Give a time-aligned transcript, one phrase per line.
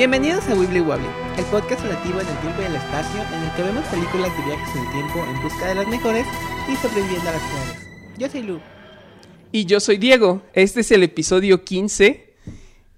[0.00, 1.04] Bienvenidos a Wibbly Wobbly,
[1.36, 4.44] el podcast relativo en el tiempo y el espacio en el que vemos películas de
[4.46, 6.26] viajes en el tiempo en busca de las mejores
[6.72, 8.16] y sobreviviendo a las peores.
[8.16, 8.60] Yo soy Lu.
[9.52, 10.40] Y yo soy Diego.
[10.54, 12.32] Este es el episodio 15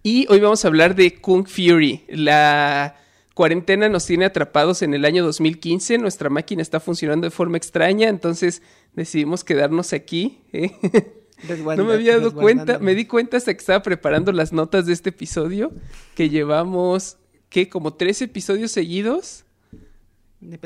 [0.04, 2.04] y hoy vamos a hablar de Kung Fury.
[2.06, 2.94] La
[3.34, 8.08] cuarentena nos tiene atrapados en el año 2015, nuestra máquina está funcionando de forma extraña,
[8.08, 8.62] entonces
[8.92, 10.38] decidimos quedarnos aquí.
[10.52, 10.70] ¿eh?
[11.48, 14.92] No me había dado cuenta, me di cuenta hasta que estaba preparando las notas de
[14.92, 15.72] este episodio,
[16.14, 17.68] que llevamos, ¿qué?
[17.68, 19.44] Como tres episodios seguidos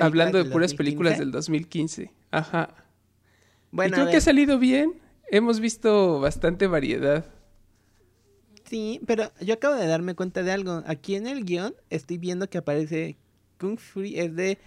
[0.00, 2.12] hablando de puras películas del 2015.
[2.30, 2.74] Ajá.
[3.70, 4.94] Bueno, y creo que ha salido bien.
[5.30, 7.26] Hemos visto bastante variedad.
[8.64, 10.82] Sí, pero yo acabo de darme cuenta de algo.
[10.86, 13.16] Aquí en el guion estoy viendo que aparece
[13.58, 14.58] Kung Fury es de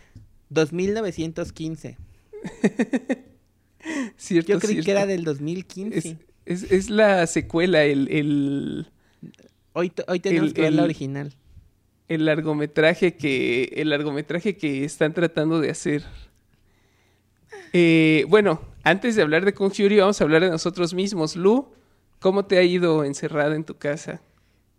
[0.50, 1.98] 2915.
[4.17, 6.17] cierto, yo creí que era del 2015.
[6.45, 8.88] Es, la secuela, el...
[9.73, 11.33] Hoy, hoy tenemos que ver la original.
[12.08, 16.03] El largometraje que, el largometraje que están tratando de hacer.
[17.71, 21.36] Eh, bueno, antes de hablar de Kung Fury, vamos a hablar de nosotros mismos.
[21.36, 21.71] Lu,
[22.19, 24.21] ¿cómo te ha ido encerrada en tu casa?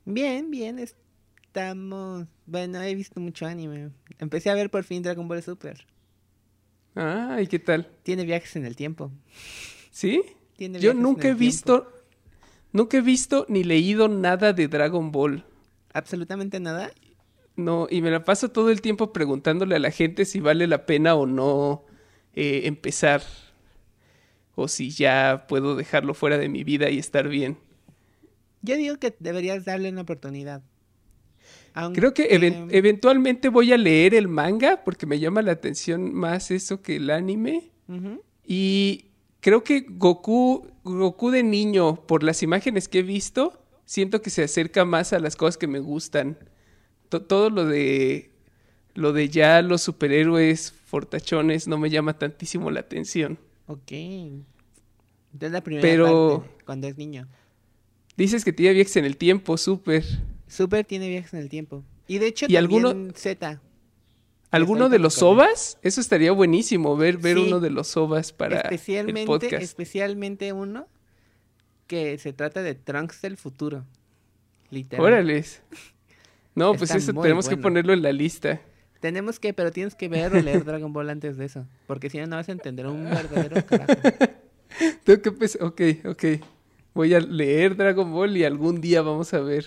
[0.05, 2.27] Bien, bien, estamos...
[2.47, 3.91] Bueno, he visto mucho anime.
[4.19, 5.87] Empecé a ver por fin Dragon Ball Super.
[6.95, 7.89] Ah, ¿y qué tal?
[8.03, 9.11] Tiene viajes en el tiempo.
[9.91, 10.23] ¿Sí?
[10.59, 11.91] Yo nunca he visto,
[12.73, 15.45] nunca he visto ni leído nada de Dragon Ball.
[15.93, 16.93] ¿Absolutamente nada?
[17.57, 20.87] No, y me la paso todo el tiempo preguntándole a la gente si vale la
[20.87, 21.85] pena o no
[22.35, 23.23] eh, empezar.
[24.55, 27.59] O si ya puedo dejarlo fuera de mi vida y estar bien.
[28.63, 30.63] Yo digo que deberías darle una oportunidad.
[31.95, 32.29] Creo que
[32.71, 37.11] eventualmente voy a leer el manga porque me llama la atención más eso que el
[37.11, 37.71] anime.
[38.45, 39.07] Y
[39.41, 44.45] creo que Goku, Goku de niño, por las imágenes que he visto, siento que se
[44.45, 46.39] acerca más a las cosas que me gustan.
[47.09, 48.31] todo lo de
[48.95, 53.39] lo de ya los superhéroes fortachones no me llama tantísimo la atención.
[53.67, 53.93] Ok.
[53.93, 57.29] Es la primera Pero, parte, cuando es niño.
[58.17, 60.05] Dices que tiene viajes en el tiempo, súper.
[60.51, 61.85] Súper tiene viajes en el tiempo.
[62.09, 62.93] Y de hecho, ¿Y alguno...
[63.15, 63.61] Z.
[64.51, 65.79] ¿Alguno de los ovas?
[65.81, 69.63] Eso estaría buenísimo, ver, ver uno de los ovas para especialmente, el podcast.
[69.63, 70.89] Especialmente uno
[71.87, 73.85] que se trata de Trunks del futuro.
[74.71, 75.07] Literal.
[75.07, 75.63] Órales.
[76.57, 78.61] No, pues eso tenemos que ponerlo en la lista.
[78.99, 81.65] Tenemos que, pero tienes que ver o leer Dragon Ball antes de eso.
[81.87, 84.01] Porque si no, no vas a entender un verdadero carajo.
[85.05, 86.25] Tengo que pues, ok, ok.
[86.93, 89.65] Voy a leer Dragon Ball y algún día vamos a ver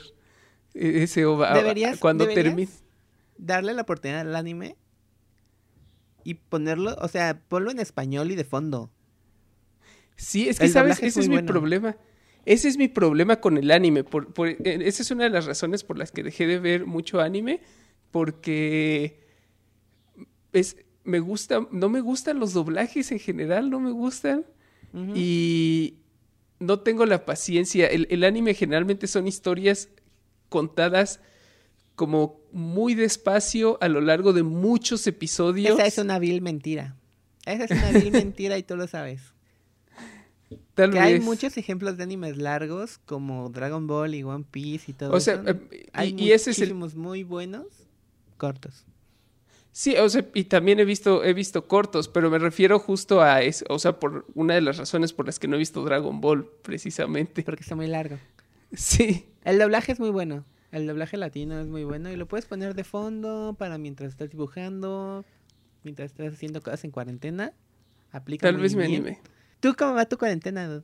[0.73, 1.53] ese OVA.
[1.53, 2.69] Deberías, cuando termine.
[3.38, 4.78] Darle la oportunidad al anime
[6.23, 8.91] y ponerlo, o sea, ponlo en español y de fondo.
[10.16, 11.97] Sí, es que sabes, ese es, mi problema.
[12.45, 14.03] Ese es mi problema con el anime.
[14.03, 17.19] Por, e, esa es una de las razones por las que dejé de ver mucho
[17.19, 17.61] anime.
[18.11, 19.19] Porque
[20.51, 24.45] es, me gusta, no me gustan los doblajes en general, no me gustan.
[25.16, 25.95] Y
[26.59, 27.88] no tengo la paciencia.
[27.88, 29.90] El, el, anime generalmente son historias
[30.53, 31.19] contadas
[31.96, 35.80] como muy despacio a lo largo de muchos episodios.
[35.80, 36.96] Esa es una vil mentira.
[37.47, 39.34] Esa es una vil mentira y tú lo sabes.
[40.75, 44.94] Tal que hay muchos ejemplos de animes largos como Dragon Ball y One Piece y
[44.94, 46.75] todo o sea, eh, hay y, ese es el...
[46.75, 47.66] muy buenos
[48.38, 48.85] cortos.
[49.72, 53.41] Sí, o sea, y también he visto, he visto cortos, pero me refiero justo a
[53.41, 56.22] eso, o sea, por una de las razones por las que no he visto Dragon
[56.22, 57.41] Ball, precisamente.
[57.41, 58.20] Porque está muy largo.
[58.73, 59.25] Sí.
[59.44, 60.45] El doblaje es muy bueno.
[60.72, 64.31] El doblaje latino es muy bueno y lo puedes poner de fondo para mientras estás
[64.31, 65.23] dibujando,
[65.84, 67.53] mientras estás haciendo cosas en cuarentena.
[68.11, 69.19] Aplica Tal vez me anime.
[69.59, 70.84] ¿Tú cómo va tu cuarentena?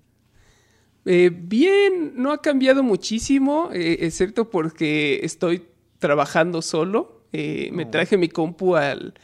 [1.05, 5.65] Eh, bien, no ha cambiado muchísimo, eh, excepto porque estoy
[5.97, 7.23] trabajando solo.
[7.33, 7.89] Eh, me oh.
[7.89, 9.15] traje mi compu al,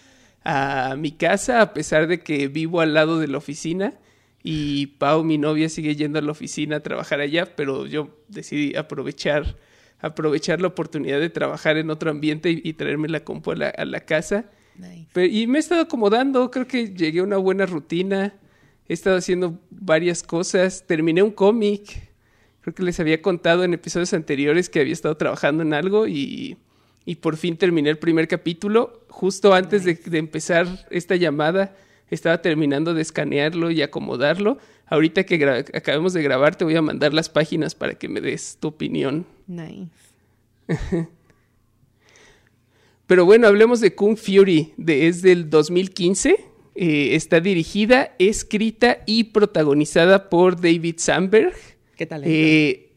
[0.44, 3.94] a mi casa a pesar de que vivo al lado de la oficina
[4.48, 8.76] y Pau, mi novia, sigue yendo a la oficina a trabajar allá, pero yo decidí
[8.76, 9.58] aprovechar,
[10.00, 14.46] aprovechar la oportunidad de trabajar en otro ambiente y, traerme la compu a la, casa.
[15.16, 18.36] y me he estado acomodando, creo que llegué a una buena rutina,
[18.88, 22.12] he estado haciendo varias cosas, terminé un cómic,
[22.62, 26.60] creo que les había contado en episodios anteriores que había estado trabajando en algo y,
[27.04, 31.76] y por fin terminé el primer capítulo, justo antes de, de empezar esta llamada
[32.10, 34.58] estaba terminando de escanearlo y acomodarlo.
[34.88, 35.44] Ahorita que
[35.74, 39.26] acabemos de grabar, te voy a mandar las páginas para que me des tu opinión.
[39.48, 39.90] Nice.
[43.08, 46.36] Pero bueno, hablemos de Kung Fury, de, es del 2015.
[46.76, 51.54] Eh, está dirigida, escrita y protagonizada por David Sandberg.
[51.96, 52.24] ¿Qué tal?
[52.26, 52.92] Eh,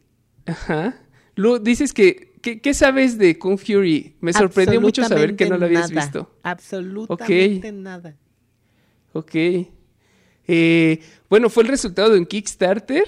[0.47, 1.01] ajá.
[1.37, 4.17] Lu, dices que ¿qué, sabes de Kung Fury?
[4.21, 6.31] Me sorprendió mucho saber que no lo habías visto.
[6.43, 8.17] Absolutamente nada.
[9.13, 9.35] Ok.
[10.47, 13.05] Eh, bueno, fue el resultado de un Kickstarter.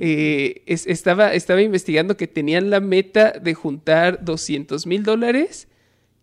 [0.00, 5.68] Eh, estaba, estaba investigando que tenían la meta de juntar 200 mil dólares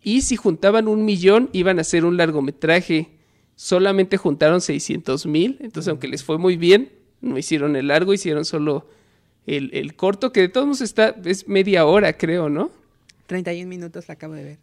[0.02, 3.10] y si juntaban un millón iban a hacer un largometraje.
[3.54, 6.90] Solamente juntaron 600 mil, entonces aunque les fue muy bien,
[7.20, 8.88] no hicieron el largo, hicieron solo
[9.46, 12.70] el, corto, que de todos modos está, es media hora creo, ¿no?
[13.26, 14.58] 31 minutos la acabo de ver.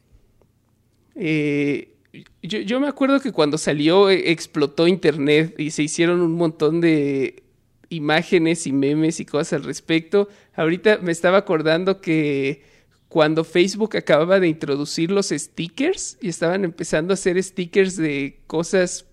[1.15, 1.93] Eh,
[2.41, 7.43] yo, me acuerdo que cuando salió eh, explotó internet y se hicieron un montón de
[7.89, 10.27] imágenes y memes y cosas al respecto.
[10.55, 12.63] Ahorita me estaba acordando que
[13.09, 19.05] cuando Facebook acababa de introducir los stickers y estaban empezando a hacer stickers de cosas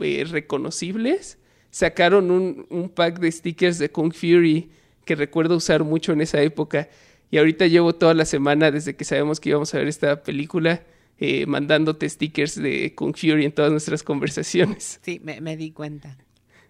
[0.00, 1.38] eh, reconocibles,
[1.70, 4.70] sacaron un, un, pack de stickers de Kung Fury
[5.04, 6.88] que recuerdo usar mucho en esa época.
[7.30, 10.82] Y ahorita llevo toda la semana desde que sabemos que íbamos a ver esta película
[11.18, 15.00] eh, mandándote stickers de Kung Fury en todas nuestras conversaciones.
[15.04, 16.16] Sí, me, di cuenta.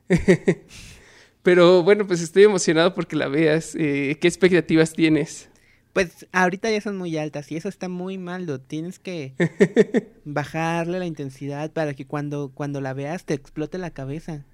[1.42, 3.74] Pero bueno, pues estoy emocionado porque la veas.
[3.74, 5.48] Eh, ¿Qué expectativas tienes?
[5.92, 8.60] Pues ahorita ya son muy altas y eso está muy malo.
[8.60, 9.34] Tienes que
[10.24, 14.44] bajarle la intensidad para que cuando, cuando la veas te explote la cabeza.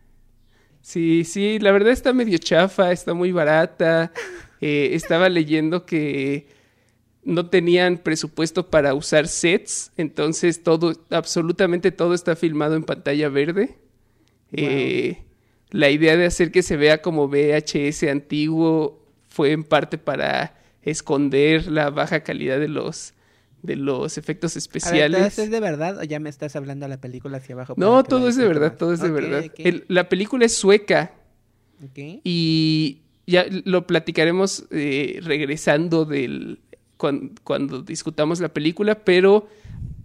[0.80, 4.12] Sí, sí, la verdad está medio chafa, está muy barata.
[4.60, 6.48] Eh, estaba leyendo que
[7.24, 13.78] no tenían presupuesto para usar sets, entonces todo, absolutamente todo está filmado en pantalla verde.
[14.52, 15.22] Eh,
[15.70, 21.70] la idea de hacer que se vea como VHS antiguo fue en parte para esconder
[21.70, 23.14] la baja calidad de los
[23.62, 25.38] de los efectos especiales.
[25.38, 27.74] ¿Es de verdad o ya me estás hablando a la película hacia abajo?
[27.76, 29.44] No, todo es de verdad, todo es de verdad.
[29.88, 31.12] la película es sueca.
[31.96, 36.60] Y ya lo platicaremos eh, regresando del,
[36.98, 39.48] cuando, discutamos la película, pero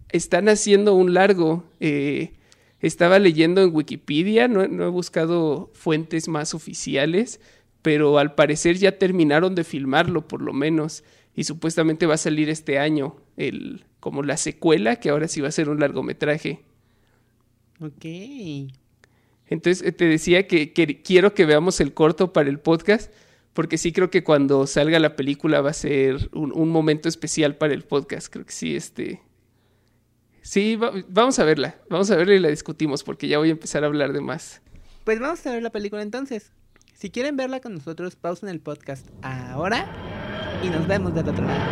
[0.10, 1.66] están haciendo un largo.
[1.80, 2.34] Eh,
[2.80, 7.40] estaba leyendo en Wikipedia, no, he buscado fuentes más oficiales,
[7.82, 11.04] pero al parecer ya terminaron de filmarlo por lo menos
[11.36, 15.48] y supuestamente va a salir este año el como la secuela que ahora sí va
[15.48, 16.60] a ser un largometraje.
[17.80, 18.06] Ok.
[19.48, 23.14] Entonces eh, te decía que quiero que veamos el corto para el podcast
[23.54, 27.74] porque sí creo que cuando salga la película va a ser un, momento especial para
[27.74, 28.28] el podcast.
[28.32, 29.22] Creo que sí, este...
[30.42, 30.78] Sí,
[31.08, 33.88] vamos a verla, vamos a verla y la discutimos porque ya voy a empezar a
[33.88, 34.62] hablar de más.
[35.06, 36.52] Pues vamos a ver la película entonces.
[36.94, 39.88] Si quieren verla con nosotros, pausen el podcast ahora
[40.62, 41.64] y nos vemos del otro lado.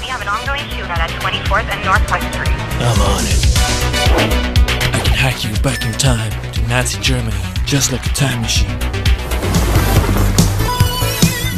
[0.00, 2.56] We have an ongoing shootout at 24th and Northwest Street.
[2.80, 3.52] I'm on it.
[4.94, 7.51] I can hack you back in time to Nazi Germany.
[7.64, 8.78] Just like a time machine.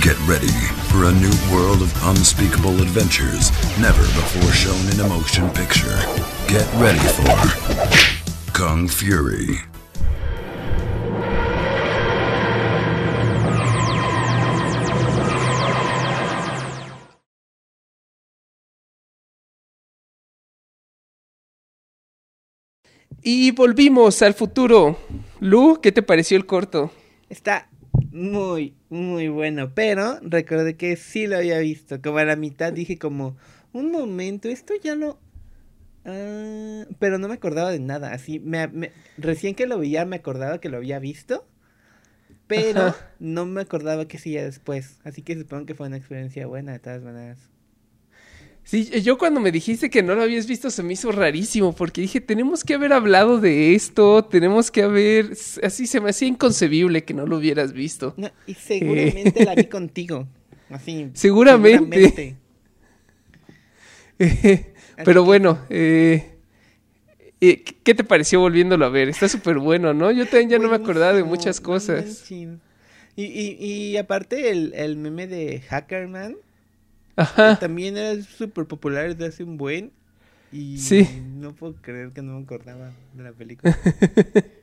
[0.00, 0.52] Get ready
[0.90, 5.98] for a new world of unspeakable adventures never before shown in a motion picture.
[6.46, 9.73] Get ready for Kung Fury.
[23.26, 24.98] Y volvimos al futuro.
[25.40, 26.92] Lu, ¿qué te pareció el corto?
[27.30, 27.70] Está
[28.12, 32.02] muy, muy bueno, pero recordé que sí lo había visto.
[32.02, 33.34] Como a la mitad dije como,
[33.72, 35.18] un momento, esto ya lo...
[36.04, 40.60] Ah", pero no me acordaba de nada, así, me, recién que lo veía me acordaba
[40.60, 41.46] que lo había visto,
[42.46, 46.46] pero no me acordaba que sí ya después, así que supongo que fue una experiencia
[46.46, 47.38] buena de todas maneras.
[48.64, 52.00] Sí, yo cuando me dijiste que no lo habías visto se me hizo rarísimo porque
[52.00, 57.04] dije, tenemos que haber hablado de esto, tenemos que haber, así se me hacía inconcebible
[57.04, 58.14] que no lo hubieras visto.
[58.46, 60.26] y seguramente la vi contigo,
[60.70, 61.10] así.
[61.14, 62.36] Seguramente.
[65.04, 66.36] pero bueno, eh,
[67.42, 69.10] eh, ¿qué te pareció volviéndolo a ver?
[69.10, 70.10] Está súper bueno, ¿no?
[70.10, 72.30] Yo también ya no me acordaba de muchas cosas.
[72.30, 72.48] Y,
[73.16, 76.36] y, y aparte el, el meme de Hackerman
[77.16, 77.58] Ajá.
[77.58, 79.92] También era súper popular desde hace un buen.
[80.52, 80.78] Y
[81.36, 83.76] no puedo creer que no me acordaba de la película.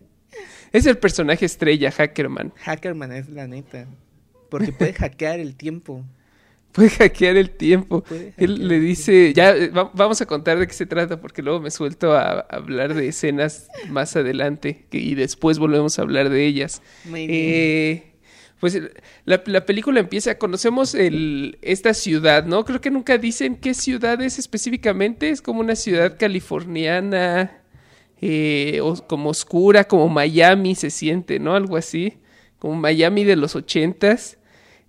[0.72, 2.54] es el personaje estrella, Hackerman.
[2.64, 3.88] Hackerman es la neta.
[4.50, 6.06] Porque puede hackear el tiempo.
[6.72, 8.04] Puede hackear el tiempo.
[8.38, 11.72] Él le dice, ya eh, vamos a contar de qué se trata porque luego me
[11.72, 16.82] suelto a, hablar de escenas más adelante y después volvemos a hablar de ellas.
[17.04, 17.40] Muy bien.
[17.40, 18.11] Eh,
[18.62, 18.80] pues
[19.26, 22.64] la, la, película empieza, conocemos el, esta ciudad, ¿no?
[22.64, 27.64] Creo que nunca dicen qué ciudad es específicamente, es como una ciudad californiana,
[28.22, 31.56] eh, como oscura, como Miami se siente, ¿no?
[31.56, 32.20] Algo así,
[32.60, 34.38] como Miami de los ochentas.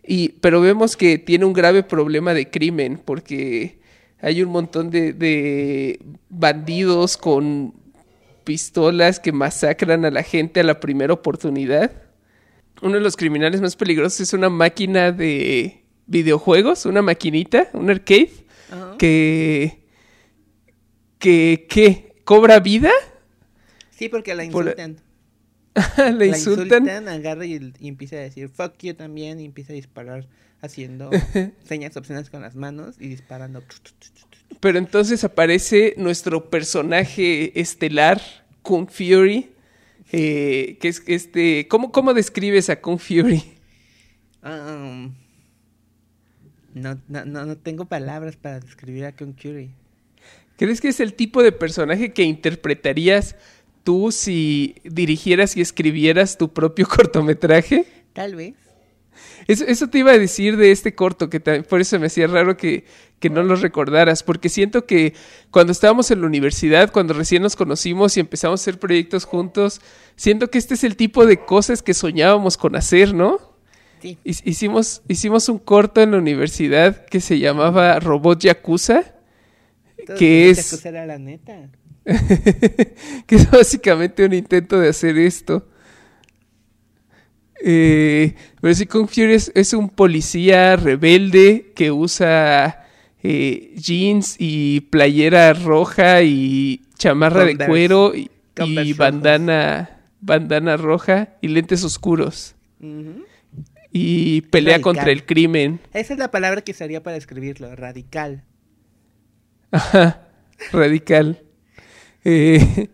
[0.06, 3.78] Y, pero vemos que tiene un grave problema de crimen porque
[4.20, 5.98] hay un montón de, de
[6.28, 7.72] bandidos con
[8.44, 12.01] pistolas que masacran a la gente a la primera oportunidad.
[12.82, 18.32] Uno de los criminales más peligrosos es una máquina de videojuegos, una maquinita, un arcade,
[18.98, 19.84] que,
[21.18, 22.90] que, que cobra vida.
[23.90, 24.98] Sí, porque la insultan.
[25.96, 26.88] la insultan.
[27.08, 30.26] agarra y, empieza a decir fuck you también y empieza a disparar
[30.60, 31.10] haciendo
[31.64, 33.62] señas obscenas con las manos y disparando.
[34.60, 38.20] Pero entonces aparece nuestro personaje estelar,
[38.62, 39.50] Kung Fury,
[40.12, 41.66] eh, que es este...
[41.68, 43.42] ¿Cómo, cómo describes a Kung Fury?
[44.44, 45.14] Um,
[46.74, 49.70] no, no, no, tengo palabras para describir a Kung Fury.
[50.56, 53.36] ¿Crees que es el tipo de personaje que interpretarías
[53.84, 57.86] tú si dirigieras y escribieras tu propio cortometraje?
[58.12, 58.54] Tal vez.
[59.46, 62.84] Eso, te iba a decir de este corto, que por eso me hacía raro que,
[63.18, 65.14] que no lo recordaras, porque siento que
[65.50, 69.80] cuando estábamos en la universidad, cuando recién nos conocimos y empezamos a hacer proyectos juntos,
[70.16, 73.38] siento que este es el tipo de cosas que soñábamos con hacer, ¿no?
[74.00, 74.18] Sí.
[74.24, 79.14] Hicimos, hicimos un corto en la universidad que se llamaba Robot Yakuza,
[80.18, 80.70] que es...
[80.70, 81.70] Yakuza era la neta.
[83.26, 85.68] que es básicamente un intento de hacer esto.
[87.64, 88.34] Eh,
[88.90, 92.86] Kung Fury es, un policía rebelde que usa
[93.22, 101.84] eh, jeans y playera roja y chamarra de cuero y, bandana, bandana roja y lentes
[101.84, 102.56] oscuros.
[103.92, 105.78] Y pelea contra el crimen.
[105.92, 108.42] Esa es la palabra que usaría para escribirlo, radical.
[109.70, 110.26] Ajá,
[110.72, 111.42] radical.
[112.24, 112.88] Eh,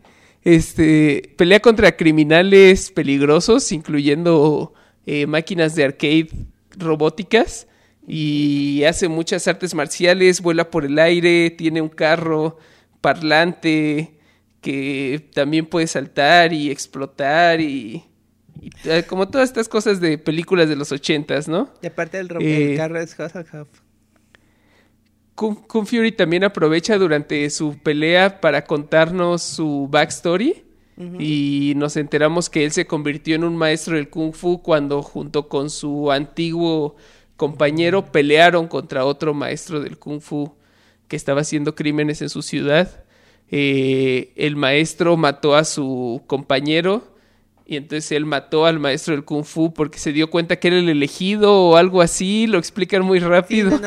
[0.44, 4.74] este, pelea contra criminales peligrosos, incluyendo
[5.06, 6.28] eh, máquinas de arcade
[6.76, 7.66] robóticas.
[8.06, 12.56] Y hace muchas artes marciales, vuela por el aire, tiene un carro
[13.00, 14.18] parlante
[14.62, 18.04] que también puede saltar y explotar y,
[18.84, 21.72] eh, como todas estas cosas de películas de los ochentas, ¿no?
[21.82, 23.68] Y aparte el, el carro es Hasselhoff.
[25.38, 30.64] Kung, Fury también aprovecha durante su pelea para contarnos su backstory.
[31.20, 35.48] Y nos enteramos que él se convirtió en un maestro del Kung Fu cuando junto
[35.48, 36.96] con su antiguo
[37.36, 40.56] compañero pelearon contra otro maestro del Kung Fu
[41.06, 43.04] que estaba haciendo crímenes en su ciudad.
[43.48, 47.14] Eh, el maestro mató a su compañero
[47.64, 50.78] y entonces él mató al maestro del Kung Fu porque se dio cuenta que era
[50.78, 53.78] el elegido o algo así, lo explican muy rápido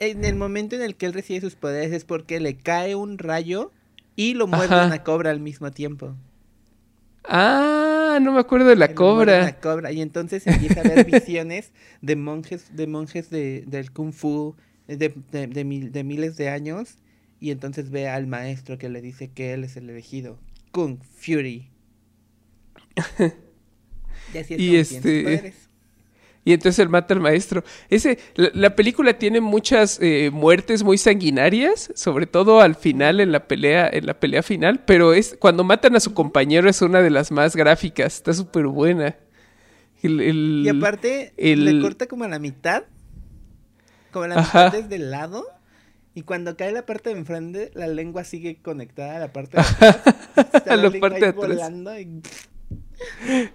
[0.00, 3.18] en el momento en el que él recibe sus poderes es porque le cae un
[3.18, 3.70] rayo
[4.16, 6.16] y lo muerde una cobra al mismo tiempo.
[7.24, 9.42] Ah, no me acuerdo de la cobra.
[9.42, 9.92] La cobra.
[9.92, 15.14] Y entonces empieza a ver visiones de monjes, de monjes de, del kung fu de,
[15.30, 16.96] de, miles de años.
[17.38, 20.38] Y entonces ve al maestro que le dice que él es el elegido.
[20.72, 21.70] Kung Fury.
[24.34, 25.54] y así es y este
[26.50, 27.62] y entonces él mata al maestro.
[27.88, 33.46] Ese, la, película tiene muchas eh, muertes muy sanguinarias, sobre todo al final en la
[33.46, 37.10] pelea, en la pelea final, pero es cuando matan a su compañero es una de
[37.10, 39.16] las más gráficas, está súper buena.
[40.02, 42.82] y aparte le corta como a la mitad,
[44.10, 45.46] como a la mitad desde el lado.
[46.12, 49.62] Y cuando cae la parte de enfrente, la lengua sigue conectada a la parte de
[49.62, 50.66] atrás.
[50.66, 51.70] a la, parte de atrás.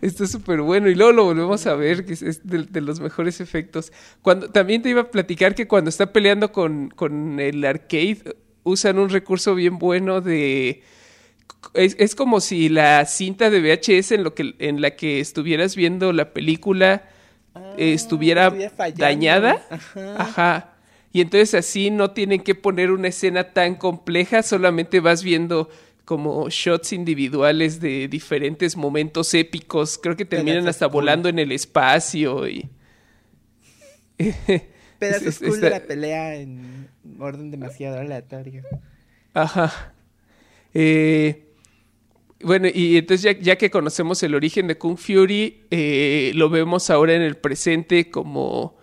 [0.01, 0.89] Está súper bueno.
[0.89, 3.91] Y luego lo volvemos a ver, que es, de, los mejores efectos.
[4.21, 8.99] Cuando, también te iba a platicar que cuando está peleando con, con el arcade, usan
[8.99, 10.83] un recurso bien bueno de.
[11.73, 16.13] Es, como si la cinta de VHS en, lo que, en la que estuvieras viendo
[16.13, 17.09] la película
[17.55, 18.53] ah, estuviera
[18.95, 19.65] dañada.
[20.17, 20.75] Ajá.
[21.11, 25.69] Y entonces así no tienen que poner una escena tan compleja, solamente vas viendo
[26.05, 29.99] como shots individuales de diferentes momentos épicos.
[30.01, 32.69] Creo que terminan hasta volando en el espacio y...
[34.99, 36.87] Pedazos cool de la pelea en
[37.19, 38.63] orden demasiado aleatorio.
[39.33, 39.93] Ajá.
[40.73, 41.45] Eh,
[42.41, 47.13] bueno, y entonces ya, que conocemos el origen de Kung Fury, eh, lo vemos ahora
[47.13, 48.77] en el presente como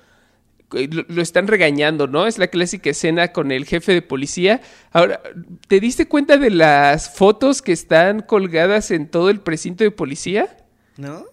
[0.72, 2.26] lo, están regañando, ¿no?
[2.26, 4.60] Es la clásica escena con el jefe de policía.
[4.90, 5.20] Ahora,
[5.68, 10.56] ¿te diste cuenta de las fotos que están colgadas en todo el precinto de policía?
[10.96, 11.24] ¿No?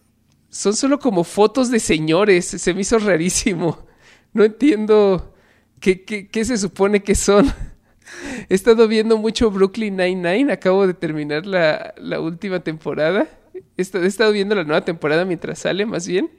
[0.50, 3.88] Son solo como fotos de señores, se me hizo rarísimo.
[4.32, 5.34] No entiendo
[5.80, 7.52] qué, qué, se supone que son.
[8.50, 13.28] He estado viendo mucho Brooklyn Nine-Nine, acabo de terminar la, la última temporada.
[13.76, 16.30] He estado, viendo la nueva temporada mientras sale, más bien.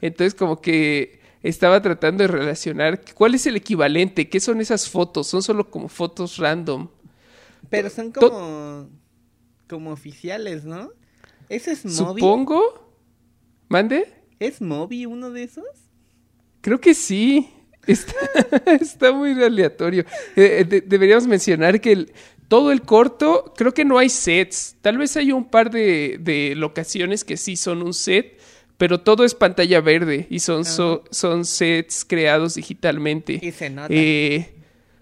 [0.00, 5.26] Entonces como que estaba tratando de relacionar cuál es el equivalente, qué son esas fotos,
[5.26, 6.88] son solo como fotos random.
[7.70, 8.88] Pero son como
[9.68, 10.92] como oficiales, ¿no?
[11.48, 12.20] ¿Ese es Moby?
[12.20, 12.94] Supongo.
[13.68, 14.12] ¿Mande?
[14.38, 15.64] ¿Es Moby uno de esos?
[16.60, 17.50] Creo que sí.
[17.86, 20.04] Está, muy aleatorio.
[20.34, 22.06] Eh, eh, deberíamos mencionar que
[22.48, 24.76] todo el corto, creo que no hay sets.
[24.80, 28.38] Tal vez hay un par de, locaciones que sí son un set,
[28.78, 33.40] pero todo es pantalla verde y son, son sets creados digitalmente.
[33.42, 33.88] Y se nota.
[33.90, 34.52] Eh,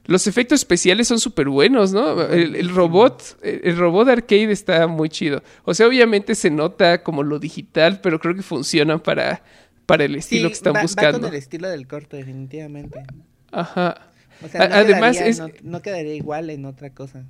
[0.06, 2.22] los efectos especiales son súper buenos, ¿no?
[2.22, 5.42] El, robot, el robot arcade está muy chido.
[5.64, 9.42] O sea, obviamente se nota como lo digital, pero creo que funcionan para,
[9.86, 11.18] para el estilo que están buscando.
[11.18, 13.02] Va con el estilo del corto, definitivamente.
[13.50, 14.08] Ajá.
[14.44, 17.24] O sea, no Además, quedaría, no, quedaría igual en otra cosa.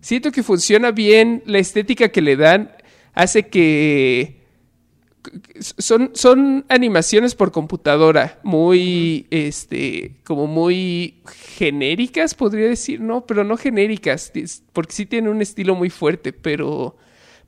[0.00, 2.72] Siento que funciona bien, la estética que le dan
[3.14, 4.41] hace que
[5.78, 11.22] son, son animaciones por computadora, muy, este, como muy
[11.56, 14.32] genéricas, podría decir, no, pero no genéricas,
[14.72, 16.96] porque sí tienen un estilo muy fuerte, pero,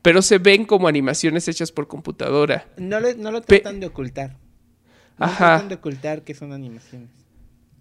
[0.02, 2.68] pero se ven como animaciones hechas por computadora.
[2.76, 4.38] No, no lo tratan de ocultar.
[5.18, 5.36] No Ajá.
[5.36, 7.10] tratan de ocultar que son animaciones.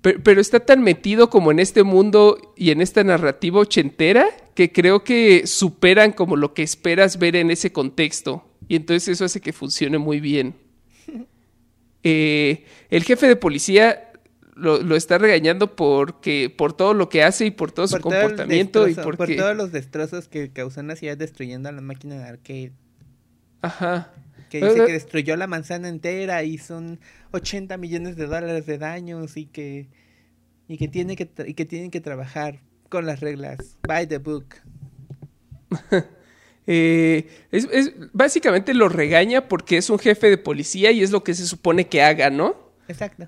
[0.02, 4.72] Pero, pero, está tan metido como en este mundo y en esta narrativa ochentera que
[4.72, 8.46] creo que superan como lo que esperas ver en ese contexto.
[8.68, 10.56] Y entonces eso hace que funcione muy bien.
[12.06, 14.12] Eh, el jefe de policía
[14.56, 18.96] lo, está regañando porque por todo lo que hace y por todo su comportamiento y
[18.96, 22.74] por todos los destrozos que causó en la ciudad destruyendo a la máquina de arcade.
[23.62, 24.12] Ajá.
[24.50, 27.00] Que dice que destruyó la manzana entera y son
[27.32, 29.88] 80 millones de dólares de daños y que
[30.68, 33.78] y que tiene que y que tienen que trabajar con las reglas.
[33.88, 34.56] By the book.
[36.66, 37.68] Eh, es,
[38.14, 41.88] básicamente lo regaña porque es un jefe de policía y es lo que se supone
[41.88, 42.74] que haga, ¿no?
[42.88, 43.28] Exacto.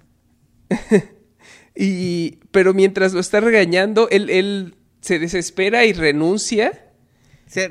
[1.76, 6.92] y, pero mientras lo está regañando, él, se desespera y renuncia.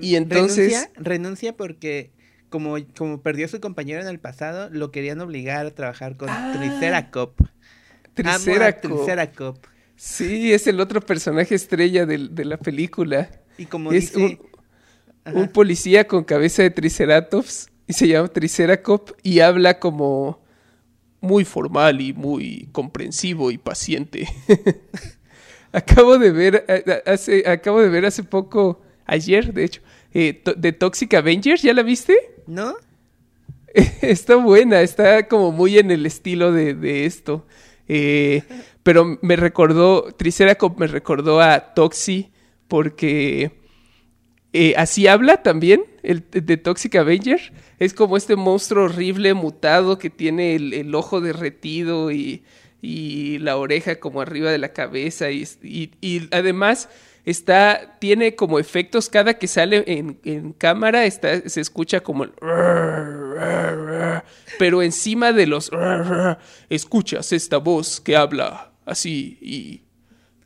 [0.01, 0.73] y entonces...
[0.73, 2.13] Renuncia, renuncia porque
[2.51, 6.29] como, como perdió a su compañero en el pasado, lo querían obligar a trabajar con
[6.31, 7.41] ah, Triceracop.
[8.15, 9.67] Triceracop.
[9.97, 13.29] Sí, es el otro personaje estrella de, la película.
[13.59, 14.39] Y como dice un
[15.53, 20.43] policía con cabeza de triceratops y se llama Triceracop y habla como
[21.21, 24.29] muy formal y muy comprensivo y paciente.
[25.73, 29.83] acabo de ver hace acabo de ver hace poco ayer de hecho
[30.13, 32.17] eh, de Toxic Avengers ¿ya la viste?
[32.47, 32.75] No.
[34.03, 37.45] está buena, está como muy en el estilo de, esto.
[37.89, 38.43] Eh,
[38.83, 42.31] pero me recordó, Triceracop me recordó a Toxi
[42.69, 43.64] porque
[44.57, 47.53] eh, así habla también el de Toxic Avenger.
[47.81, 52.45] Es como este monstruo horrible mutado que tiene el, ojo derretido y,
[52.81, 55.33] la oreja como arriba de la cabeza.
[55.33, 56.89] Y, además
[57.25, 62.33] está, tiene como efectos cada que sale en, cámara, está, se escucha como el...
[64.61, 65.69] Pero encima de los...
[66.71, 69.83] Escuchas esta voz que habla así y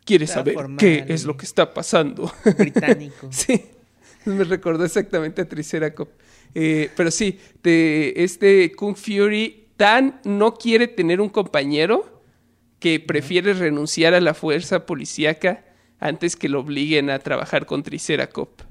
[0.06, 2.32] quieres saber qué es lo que está pasando.
[2.56, 3.28] Británico.
[3.30, 3.72] sí.
[4.24, 6.08] Me recordó exactamente a Triceracop.
[6.54, 12.22] Eh, pero sí, este Kung Fury tan no quiere tener un compañero
[12.80, 15.64] que prefiere renunciar a la fuerza policíaca
[16.00, 18.62] antes que lo obliguen a trabajar con Triceracop.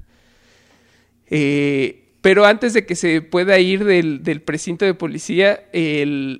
[1.30, 5.68] Eh, pero antes de que se pueda ir del, precinto de policía,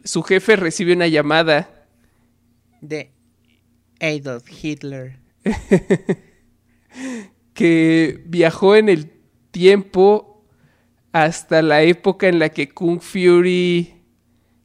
[0.05, 1.87] su jefe recibe una llamada.
[2.81, 3.11] De
[4.01, 5.19] Adolf Hitler.
[7.59, 9.11] que viajó en el
[9.51, 10.45] tiempo
[11.11, 13.97] hasta la época en la que Kung Fury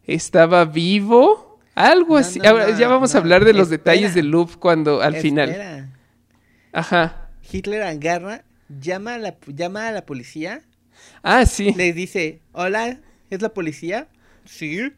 [0.05, 1.59] estaba vivo.
[1.73, 2.39] Algo así.
[2.39, 5.91] ya vamos a hablar de los detalles del loop cuando al final.
[6.71, 7.31] Ajá.
[7.51, 10.61] Hitler agarra, llama a la, llama a la policía.
[11.23, 11.73] Ah, sí.
[11.73, 12.99] Le dice, hola,
[13.31, 14.07] ¿es la policía?
[14.45, 14.93] Sí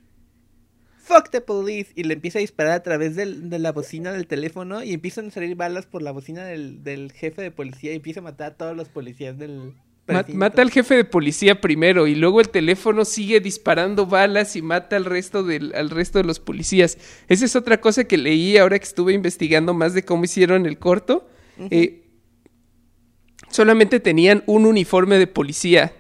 [1.05, 4.83] fuck the police, y le empieza a disparar a través de la bocina del teléfono
[4.83, 8.23] y empiezan a salir balas por la bocina del, jefe de policía y empieza a
[8.23, 9.73] matar a todos los policías del...
[10.07, 14.97] Mata al jefe de policía primero y luego el teléfono sigue disparando balas y mata
[14.97, 16.99] al resto, del, al resto de los policías.
[17.27, 20.77] Esa es otra cosa que leí ahora que estuve investigando más de cómo hicieron el
[20.77, 21.27] corto.
[21.71, 22.03] Eh,
[23.49, 25.91] solamente tenían un uniforme de policía.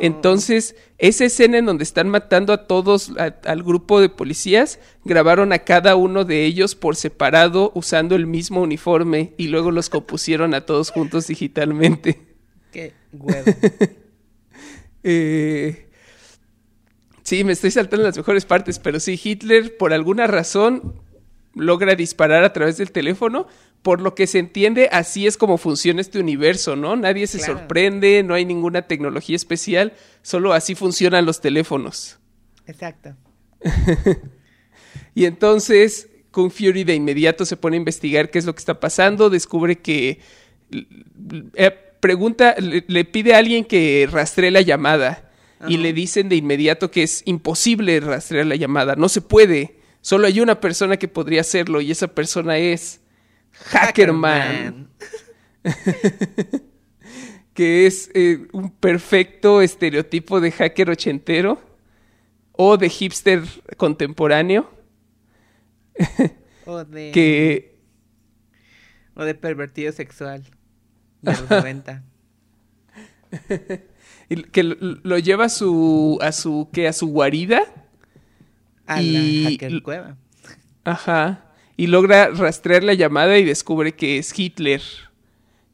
[0.00, 5.60] Entonces esa escena en donde están matando a todos, al grupo de policías, grabaron a
[5.60, 10.66] cada uno de ellos por separado usando el mismo uniforme y luego los compusieron a
[10.66, 12.20] todos juntos digitalmente.
[12.72, 13.44] Qué huevo.
[15.02, 15.90] Eh,
[17.30, 21.00] Sí, me estoy saltando las mejores partes, pero sí, Hitler por alguna razón
[21.54, 23.46] logra disparar a través del teléfono.
[23.82, 26.96] Por lo que se entiende, así es como funciona este universo, ¿no?
[26.96, 32.18] Nadie se sorprende, no hay ninguna tecnología especial, solo así funcionan los teléfonos.
[32.66, 33.16] Exacto.
[35.14, 38.80] y entonces, Kung Fury de inmediato se pone a investigar qué es lo que está
[38.80, 40.20] pasando, descubre que...
[41.54, 45.30] Eh, pregunta, le, pide a alguien que rastree la llamada
[45.68, 49.79] y le dicen de inmediato que es imposible rastrear la llamada, no se puede.
[50.00, 53.00] Solo hay una persona que podría hacerlo y esa persona es
[53.52, 54.88] Hackerman.
[57.54, 61.60] que es eh, un perfecto estereotipo de hacker ochentero
[62.52, 63.42] o de hipster
[63.76, 64.70] contemporáneo.
[66.64, 67.10] o de...
[67.14, 67.78] que...
[69.14, 70.44] O de pervertido sexual
[71.22, 72.04] de los 90.
[74.52, 76.88] que lo, lleva a su, a su, ¿qué?
[76.88, 77.79] A su guarida.
[78.90, 80.16] A y, la cueva.
[80.84, 81.52] Ajá.
[81.76, 84.82] Y logra rastrear la llamada y descubre que es Hitler,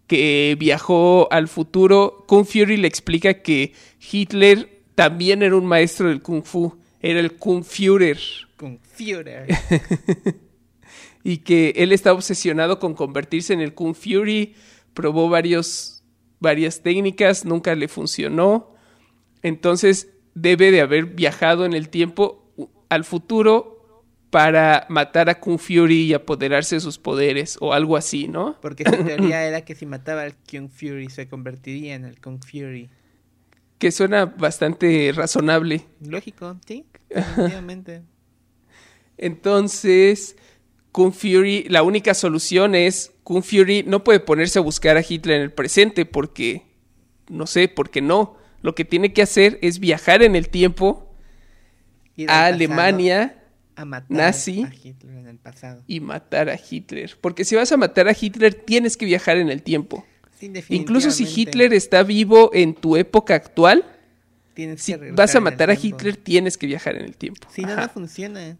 [0.07, 2.24] que viajó al futuro.
[2.29, 3.72] Kung Fury le explica que
[4.12, 6.79] Hitler también era un maestro del Kung Fu.
[7.00, 8.18] Era el Kung Führer.
[8.57, 9.46] Kung Führer.
[11.24, 14.55] y que él está obsesionado con convertirse en el Kung Fury.
[14.94, 15.96] Probó varios
[16.38, 18.74] varias técnicas, nunca le funcionó.
[19.42, 22.45] Entonces debe de haber viajado en el tiempo
[22.88, 23.77] al futuro
[24.31, 28.59] para matar a Kung Fury y apoderarse de sus poderes o algo así, ¿no?
[28.61, 32.42] Porque su teoría era que si mataba al Kung Fury se convertiría en el Kung
[32.44, 32.90] Fury.
[33.79, 35.87] Que suena bastante razonable.
[36.01, 38.03] Lógico, sí, definitivamente.
[39.18, 40.37] Entonces,
[40.92, 45.37] Kung Fury, la única solución es Kung Fury no puede ponerse a buscar a Hitler
[45.37, 46.62] en el presente porque,
[47.29, 48.37] no sé, porque no.
[48.62, 51.05] Lo que tiene que hacer es viajar en el tiempo
[52.29, 53.42] a Alemania
[53.74, 55.83] a matar nazi a Hitler en el pasado.
[55.87, 57.16] y matar a Hitler.
[57.20, 60.05] Porque si vas a matar a Hitler tienes que viajar en el tiempo.
[60.68, 63.85] Incluso si Hitler está vivo en tu época actual,
[64.76, 67.48] si vas a matar a Hitler tienes que viajar en el tiempo.
[67.50, 68.57] Si no, no funciona.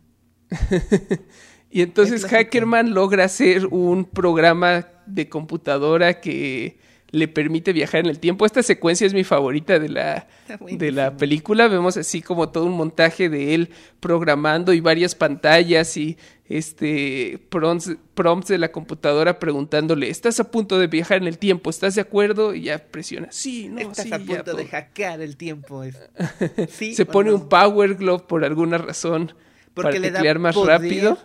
[1.71, 6.79] Y entonces Hackerman logra hacer un programa de computadora que
[7.17, 8.45] le permite viajar en el tiempo.
[8.45, 10.29] Esta secuencia es mi favorita de la,
[10.61, 11.67] de la película.
[11.67, 17.97] Vemos así como todo un montaje de él programando y varias pantallas y este prompts,
[18.15, 21.71] prompts de la computadora preguntándole, ¿estás a punto de viajar en el tiempo?
[21.71, 22.55] ¿Estás de acuerdo?
[22.55, 25.83] Y ya presiona, sí, no, Estás a punto de hackear el tiempo.
[26.69, 29.33] Se pone un Power Glove por alguna razón
[29.75, 31.19] Porque para le más rápido.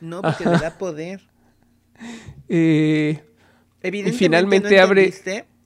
[0.00, 1.20] No, porque le da poder.
[2.48, 3.22] Eh,
[3.86, 5.12] evidentemente y finalmente abre.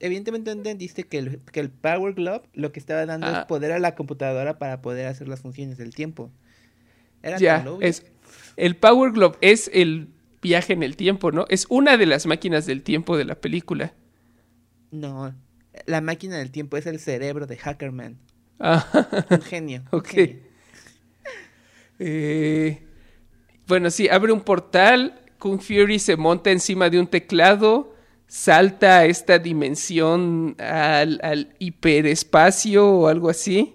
[0.03, 3.47] Evidentemente entendiste que el, que el Power Glove lo que estaba dando es ah.
[3.47, 6.31] poder a la computadora para poder hacer las funciones del tiempo.
[7.23, 8.07] Era ya, es,
[8.57, 10.09] el Power Glove es el
[10.41, 11.45] viaje en el tiempo, ¿no?
[11.51, 13.93] Es una de las máquinas del tiempo de la película.
[14.91, 15.35] No,
[15.85, 18.19] la máquina del tiempo es el cerebro de Hackerman.
[18.59, 18.87] Ah.
[19.31, 19.83] Un genio.
[19.91, 20.15] ok.
[21.99, 22.83] Eh,
[23.67, 27.95] bueno, sí, abre un portal, Kung Fury se monta encima de un teclado,
[28.31, 33.75] salta a esta dimensión al, hiperespacio o algo así.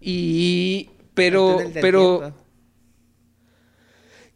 [0.00, 0.90] Y.
[1.14, 1.58] Pero.
[1.74, 2.34] Pero.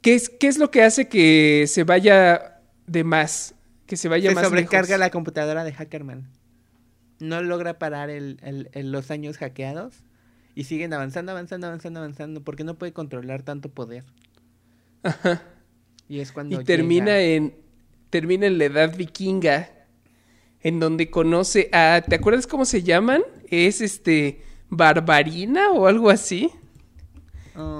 [0.03, 3.55] ¿qué es, ¿Qué es lo que hace que se vaya de más?
[3.87, 4.45] Que se vaya se más.
[4.45, 6.29] sobrecarga la computadora de Hackerman.
[7.18, 8.11] No logra parar
[8.75, 9.95] los años hackeados.
[10.55, 12.42] Y siguen avanzando, avanzando, avanzando, avanzando.
[12.42, 14.05] Porque no puede controlar tanto poder.
[16.09, 16.61] Y es cuando.
[16.61, 17.62] Y termina en.
[18.12, 19.70] Termina en la edad vikinga.
[20.61, 22.05] En donde conoce a.
[22.07, 23.22] ¿Te acuerdas cómo se llaman?
[23.48, 24.42] Es este.
[24.68, 26.51] Barbarina o algo así.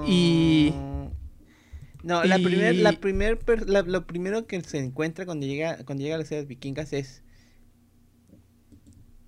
[0.07, 0.71] y.
[0.73, 1.11] Oh.
[2.01, 3.39] No, la primer, la primer,
[3.87, 7.23] lo primero que se encuentra cuando llega, cuando llega a las ciudades vikingas es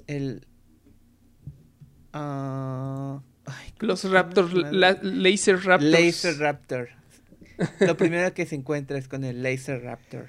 [0.08, 0.46] el
[2.14, 3.22] uh,
[3.80, 4.54] los Raptors,
[5.04, 5.92] Laser Raptors.
[5.92, 6.90] Laser Raptor.
[7.80, 10.28] Lo primero que se encuentra es con el Laser Raptor.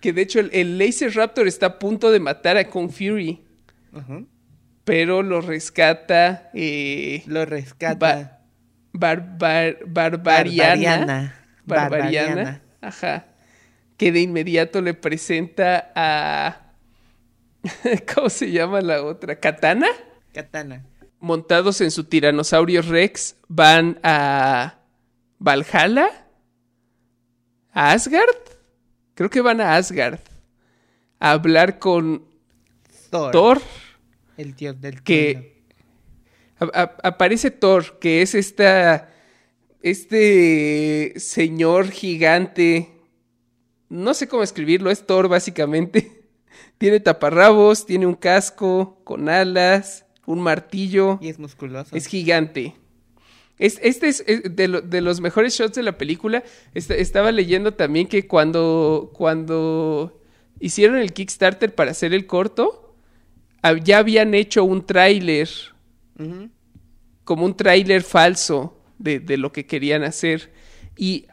[0.00, 3.42] Que de hecho el, Laser Raptor está a punto de matar a Kung Fury.
[4.84, 6.50] Pero lo rescata.
[6.54, 8.40] Eh, lo rescata.
[8.92, 11.34] barbariana, barbariana.
[11.64, 12.62] Barbariana.
[12.80, 13.26] Ajá.
[13.96, 16.72] Que de inmediato le presenta a.
[18.14, 19.40] ¿Cómo se llama la otra?
[19.40, 19.88] ¿Katana?
[20.32, 20.84] Katana.
[21.20, 24.76] Montados en su tiranosaurio Rex, van a.
[25.40, 26.08] Valhalla
[27.72, 28.36] Asgard?
[29.18, 30.20] Creo que van a Asgard
[31.18, 32.22] a hablar con
[33.10, 33.60] Thor.
[34.36, 35.64] el dios del que
[36.60, 39.10] aparece Thor, que es esta,
[39.82, 42.90] este señor gigante.
[43.88, 46.22] No sé cómo escribirlo, es Thor básicamente.
[46.78, 51.18] tiene taparrabos, tiene un casco con alas, un martillo.
[51.20, 51.96] Y es musculoso.
[51.96, 52.76] Es gigante.
[53.58, 56.44] Este es, de, los mejores shots de la película.
[56.74, 60.22] estaba leyendo también que cuando, cuando
[60.60, 62.94] hicieron el Kickstarter para hacer el corto,
[63.84, 65.48] ya habían hecho un tráiler
[67.24, 70.52] como un tráiler falso de, lo que querían hacer.
[70.96, 71.26] Y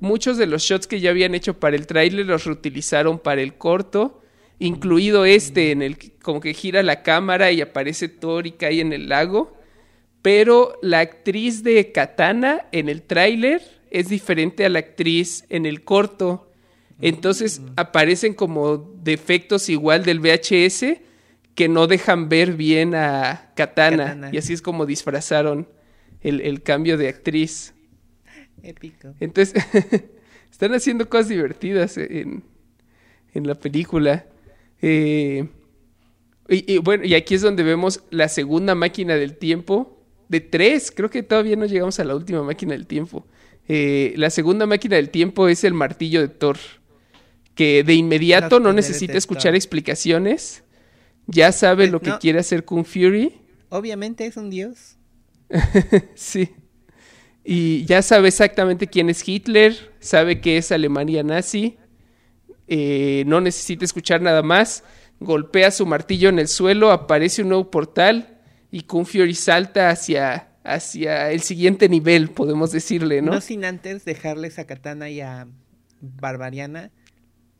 [0.00, 3.54] muchos de los shots que ya habían hecho para el tráiler los reutilizaron para el
[3.56, 4.22] corto,
[4.58, 8.80] incluido este en el que como que gira la cámara y aparece Thor y cae
[8.80, 9.56] en el lago.
[10.24, 13.60] Pero la actriz de Katana en el tráiler
[13.90, 16.50] es diferente a la actriz en el corto.
[16.98, 20.98] Entonces aparecen como defectos igual del VHS,
[21.54, 25.68] que no dejan ver bien a Katana, Y así es como disfrazaron
[26.22, 27.74] el, cambio de actriz.
[28.62, 29.14] Épico.
[29.20, 29.62] Entonces,
[30.50, 32.44] están haciendo cosas divertidas en,
[33.34, 34.24] la película.
[34.80, 35.46] Eh,
[36.48, 39.93] y, bueno, y aquí es donde vemos la segunda máquina del tiempo.
[40.34, 43.24] De tres, creo que todavía no llegamos a la última máquina del tiempo.
[43.68, 46.58] Eh, la segunda máquina del tiempo es el martillo de Thor.
[47.54, 50.64] Que de inmediato no necesita escuchar explicaciones
[51.26, 53.32] ya sabe lo que quiere hacer con Fury.
[53.70, 54.96] Obviamente es un dios.
[56.14, 56.50] sí.
[57.44, 61.76] Y ya sabe exactamente quién es Hitler, sabe que es Alemania nazi,
[62.68, 64.82] eh, no necesita escuchar nada más,
[65.20, 68.33] golpea su martillo en el suelo, aparece un nuevo portal
[68.74, 73.30] y Kung Fury salta hacia, hacia el siguiente nivel, podemos decirle, ¿no?
[73.30, 75.46] No sin antes dejarles a Katana y a
[76.00, 76.90] Barbariana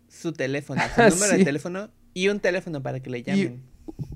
[0.09, 3.63] su teléfono, su número de teléfono y un teléfono para que le llamen.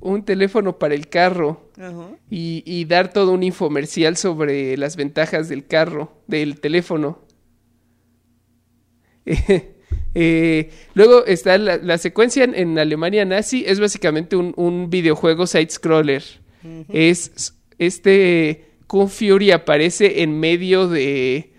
[0.01, 1.71] un teléfono para el carro.
[2.31, 7.23] Y, dar todo un infomercial sobre las ventajas del carro, del teléfono.
[10.15, 16.25] Eh, luego está la, secuencia en, Alemania nazi, es básicamente un, videojuego side-scroller.
[16.89, 21.53] Es este Kung Fury aparece en medio de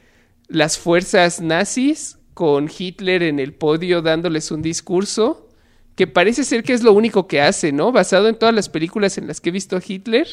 [0.48, 5.50] las fuerzas nazis con Hitler en el podio dándoles un discurso
[5.96, 7.92] que parece ser que es lo único que hace, ¿no?
[7.92, 10.28] Basado en todas las películas en las que he visto a Hitler,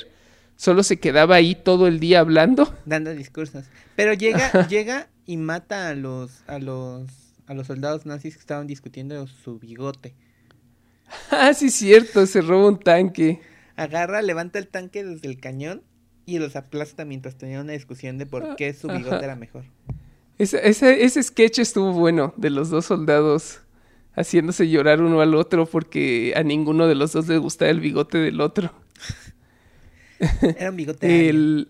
[0.56, 2.72] solo se quedaba ahí todo el día hablando.
[2.86, 3.64] Dando discursos.
[3.96, 7.10] Pero llega, llega y mata a los, a los,
[7.48, 10.14] a los soldados nazis que estaban discutiendo su bigote.
[11.32, 13.40] Ah, sí, cierto, se roba un tanque.
[13.76, 15.82] Agarra, levanta el tanque desde el cañón
[16.24, 19.64] y los aplasta mientras tenían una discusión de por qué su bigote era mejor.
[20.38, 23.60] Ese, ese, ese sketch estuvo bueno, de los dos soldados
[24.14, 28.18] haciéndose llorar uno al otro porque a ninguno de los dos le gustaba el bigote
[28.18, 28.72] del otro.
[30.40, 31.28] Era un bigote.
[31.28, 31.68] el...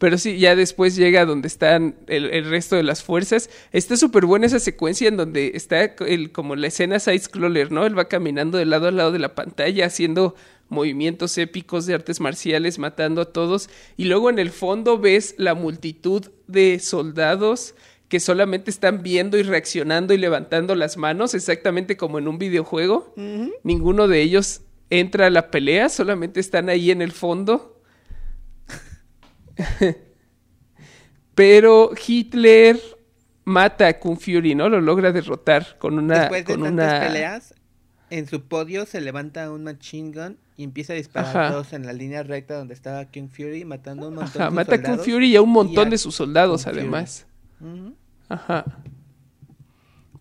[0.00, 3.50] Pero sí, ya después llega donde están el, resto de las fuerzas.
[3.70, 7.84] Está súper buena esa secuencia en donde está el, como la escena side-scroller, ¿no?
[7.84, 10.34] Él va caminando de lado a lado de la pantalla haciendo
[10.70, 13.68] movimientos épicos de artes marciales, matando a todos.
[13.98, 17.74] Y luego en el fondo ves la multitud de soldados
[18.08, 23.12] que solamente están viendo y reaccionando y levantando las manos, exactamente como en un videojuego.
[23.64, 27.79] Ninguno de ellos entra a la pelea, solamente están ahí en el fondo.
[31.34, 32.78] Pero Hitler
[33.44, 34.68] mata a Kung Fury, ¿no?
[34.68, 36.20] Lo logra derrotar con una...
[36.20, 37.54] Después de con tantas peleas,
[38.10, 41.86] en su podio se levanta un machine gun y empieza a disparar a todos en
[41.86, 44.98] la línea recta donde estaba Kung Fury, matando a un montón de mata a Kung
[44.98, 47.26] Fury y a un montón de sus soldados, además.
[48.28, 48.64] Ajá.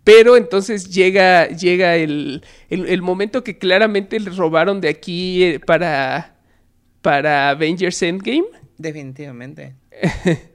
[0.03, 6.35] Pero entonces llega, llega el, el, momento que claramente le robaron de aquí eh, para,
[7.01, 8.45] para Avengers Endgame.
[8.79, 9.75] Definitivamente.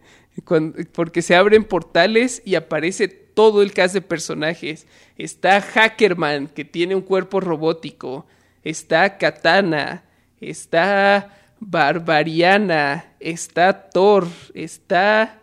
[0.92, 4.86] porque se abren portales y aparece todo el cast de personajes.
[5.16, 8.26] Está Hackerman, que tiene un cuerpo robótico.
[8.64, 10.04] Está Katana.
[10.40, 13.12] Está Barbariana.
[13.20, 14.26] Está Thor.
[14.54, 15.38] Está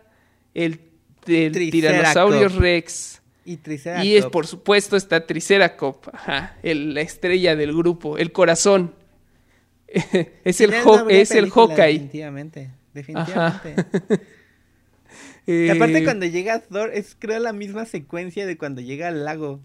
[0.53, 0.79] el
[1.23, 3.21] tiranosaurio Rex.
[3.45, 3.59] Y
[4.03, 8.93] Y es, por supuesto está Triceracop, ajá, el, la estrella del grupo, el corazón.
[10.43, 10.73] es el,
[11.09, 11.93] es el Hawkeye.
[11.93, 13.75] Definitivamente, definitivamente.
[15.45, 19.25] y aparte eh, cuando llega Thor es creo la misma secuencia de cuando llega al
[19.25, 19.61] lago.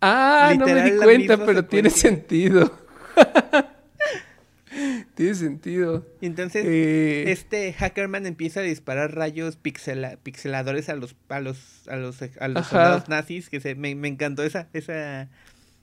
[0.00, 2.78] Ah, no me di cuenta, pero tiene sentido.
[5.14, 6.06] Tiene sentido.
[6.20, 11.96] Y entonces, eh, este Hackerman empieza a disparar rayos pixeladores a los, a los, a
[11.96, 15.28] los, a los soldados nazis, que se, me, encantó esa, esa,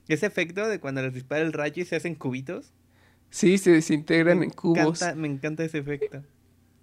[0.08, 2.72] ese efecto de cuando les dispara el rayo y se hacen cubitos.
[3.30, 5.02] Sí, se desintegran en cubos.
[5.16, 6.22] me encanta ese efecto.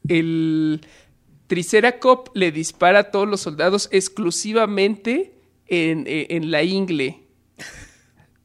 [0.07, 0.81] El
[1.47, 5.33] Triceracop le dispara a todos los soldados exclusivamente
[5.67, 7.23] en, eh, en la ingle.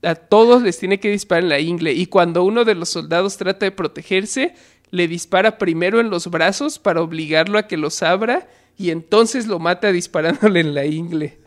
[0.03, 1.93] A todos les tiene que disparar en la ingle.
[1.93, 4.55] Y cuando uno de los soldados trata de protegerse,
[4.91, 9.59] le dispara primero en los brazos para obligarlo a que los abra y entonces lo
[9.59, 11.39] mata disparándole en la ingle.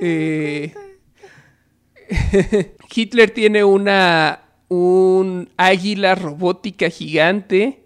[0.00, 0.74] Eh,
[2.94, 7.82] Hitler tiene una un águila robótica gigante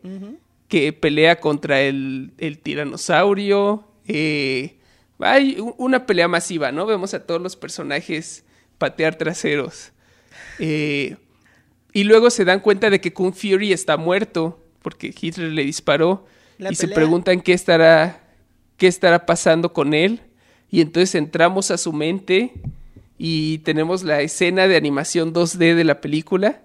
[0.68, 3.84] que pelea contra el, tiranosaurio.
[4.06, 4.76] Eh,
[5.18, 6.86] hay una pelea masiva, ¿no?
[6.86, 8.44] Vemos a todos los personajes
[8.78, 9.92] patear traseros.
[10.58, 11.16] Eh,
[11.92, 16.26] y luego se dan cuenta de que Kung Fury está muerto porque Hitler le disparó
[16.58, 18.20] y se preguntan qué estará
[18.76, 20.20] qué estará pasando con él
[20.70, 22.52] y entonces entramos a su mente
[23.18, 26.62] y tenemos la escena de animación 2D de la película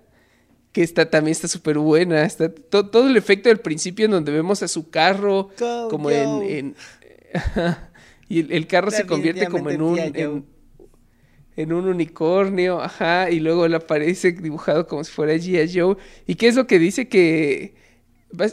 [0.71, 4.61] que está también está súper buena está todo el efecto del principio en donde vemos
[4.63, 5.49] a su carro
[5.89, 6.75] como en,
[8.29, 10.45] y el, carro se convierte como en un
[11.57, 15.77] en un unicornio, ajá, y luego él aparece dibujado como si fuera G.I.
[15.77, 15.97] Joe.
[16.27, 17.09] ¿Y qué es lo que dice?
[17.09, 17.73] Que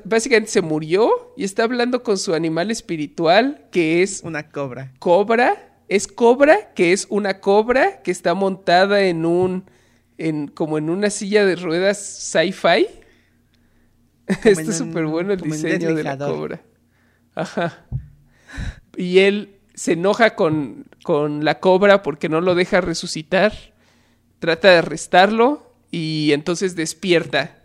[0.05, 4.23] básicamente se murió y está hablando con su animal espiritual, que es...
[4.25, 4.93] Una cobra.
[4.99, 9.65] Cobra, es cobra, que es una cobra que está montada en un...
[10.17, 12.87] En, como en una silla de ruedas sci-fi.
[14.27, 16.63] Está súper bueno el diseño de la cobra.
[17.35, 17.87] Ajá.
[18.97, 23.53] Y él se enoja con, con la cobra porque no lo deja resucitar,
[24.39, 27.65] trata de arrestarlo y entonces despierta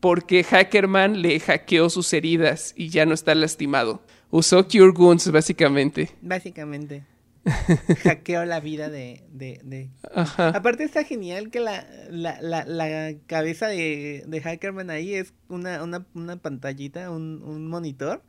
[0.00, 4.02] porque Hackerman le hackeó sus heridas y ya no está lastimado.
[4.30, 6.10] Usó Cure Guns, básicamente.
[6.20, 7.04] Básicamente.
[8.02, 9.24] Hackeó la vida de...
[9.30, 15.82] de, Aparte está genial que la, la, la, cabeza de, de, Hackerman ahí es una,
[15.82, 18.22] una, una pantallita, un, un monitor,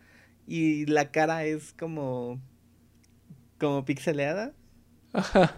[0.47, 2.39] y la cara es como
[3.60, 4.53] como pixeleada.
[5.13, 5.55] Ajá.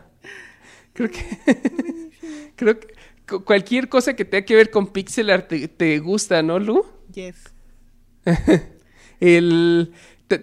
[0.93, 1.21] Creo que.
[2.55, 2.87] creo que
[3.45, 6.85] cualquier cosa que tenga que ver con pixel art te, gusta, ¿no, Lu?
[7.13, 7.53] Yes.
[9.21, 9.93] El,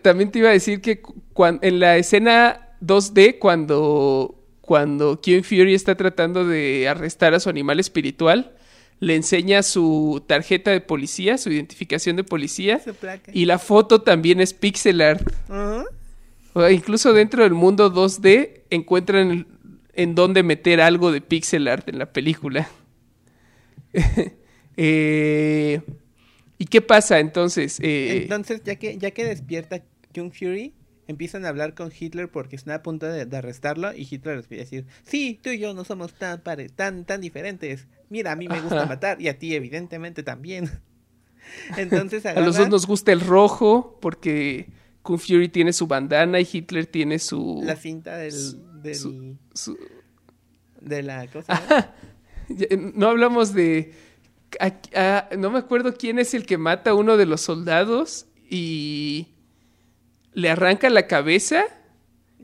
[0.03, 1.03] también te iba a decir que
[1.37, 7.81] en la escena 2D, cuando, cuando King Fury está tratando de arrestar a su animal
[7.81, 8.55] espiritual,
[9.01, 12.81] le enseña su tarjeta de policía, su identificación de policía,
[13.33, 15.29] y la foto también es pixel art.
[16.71, 19.47] Incluso dentro del mundo 2D encuentran
[19.95, 22.69] en dónde meter algo de pixel art en la película.
[24.81, 25.81] Eh,
[26.57, 27.81] ¿Y qué pasa entonces?
[27.81, 29.83] Eh, entonces, ya que, ya que despierta
[30.15, 30.73] Kung Fury,
[31.09, 34.61] empiezan a hablar con Hitler porque están a punto de, arrestarlo y Hitler les pide
[34.61, 37.89] decir, sí, tú y yo no somos tan, tan, tan diferentes.
[38.11, 40.71] Mira, a mí me gusta matar y a ti evidentemente también.
[41.77, 44.69] Entonces A los dos nos gusta el rojo porque
[45.03, 47.63] Kung Fury tiene su bandana y Hitler tiene su...
[47.65, 48.35] La cinta del...
[50.81, 51.95] de la cosa.
[52.95, 53.95] no hablamos de...
[55.39, 59.29] no me acuerdo quién es el que mata a uno de los soldados y
[60.39, 61.65] le arranca la cabeza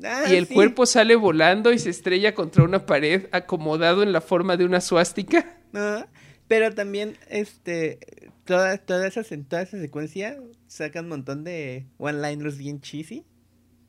[0.03, 4.21] ah, y el cuerpo sale volando y se estrella contra una pared acomodado en la
[4.21, 5.59] forma de una suástica.
[5.75, 6.09] Ah,
[6.49, 8.01] pero también, este,
[8.45, 13.25] toda, toda, esa, toda esa secuencia saca un montón de one-liners bien cheesy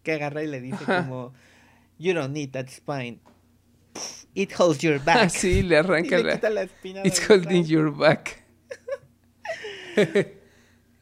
[0.04, 1.34] que agarra y le dice como,
[1.98, 3.20] you don't need that spine.
[4.36, 5.18] It holds your back.
[5.20, 6.62] Ah, sí, le arranca la...
[6.62, 7.02] espina.
[7.04, 8.44] It's holding your back.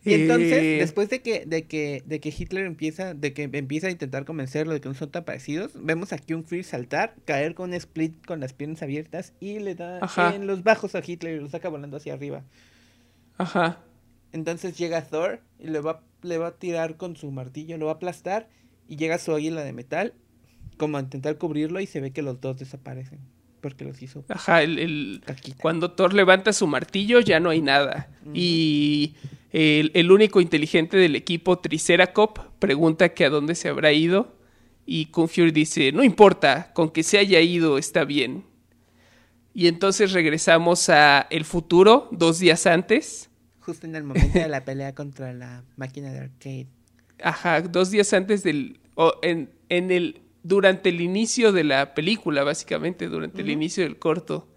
[0.05, 3.87] y entonces, eh, después de que, de que, de que Hitler empieza, de que empieza
[3.87, 7.55] a intentar convencerlo de que no son tan parecidos, vemos a Kung Free saltar, caer
[7.55, 9.99] con un split con las piernas abiertas y le da
[10.35, 12.43] en los bajos a Hitler y lo saca volando hacia arriba.
[13.37, 13.79] Ajá.
[14.33, 17.93] Entonces llega Thor y le va, le va a tirar con su martillo, lo va
[17.93, 18.49] a aplastar
[18.87, 20.13] y llega su águila de metal
[20.77, 23.19] como a intentar cubrirlo y se ve que los dos desaparecen
[23.64, 24.24] porque los hizo.
[24.28, 25.24] Ajá, el,
[25.59, 28.09] cuando Thor levanta su martillo ya no hay nada.
[28.34, 29.16] Y
[29.51, 34.36] el, el, único inteligente del equipo, Triceracop, pregunta que a dónde se habrá ido.
[34.86, 38.43] Y Fury dice, no importa, con que se haya ido está bien.
[39.53, 43.30] Y entonces regresamos a el futuro, dos días antes.
[43.61, 46.68] Justo en el momento de la pelea contra la máquina de arcade.
[47.24, 48.80] Ajá, dos días antes del...
[49.22, 50.22] En, en el...
[50.43, 54.47] Durante el inicio de la película, básicamente, durante el inicio del corto,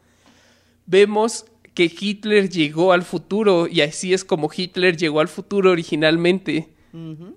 [0.87, 6.71] vemos que Hitler llegó al futuro y así es como Hitler llegó al futuro originalmente,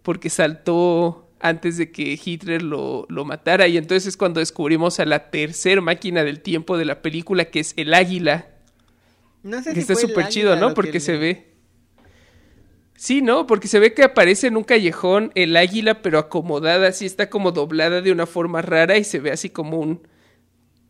[0.04, 3.68] porque saltó antes de que Hitler lo, lo, matara.
[3.68, 7.60] Y entonces es cuando descubrimos a la tercera máquina del tiempo de la película, que
[7.60, 8.48] es el águila.
[9.44, 10.74] No sé que está súper chido, ¿no?
[10.74, 11.49] Porque se ve.
[13.00, 13.48] Sí, ¿no?
[13.48, 17.54] Porque se ve que aparece en un callejón el águila, pero acomodada, así está como
[17.54, 20.06] doblada de una forma rara y se ve así como un.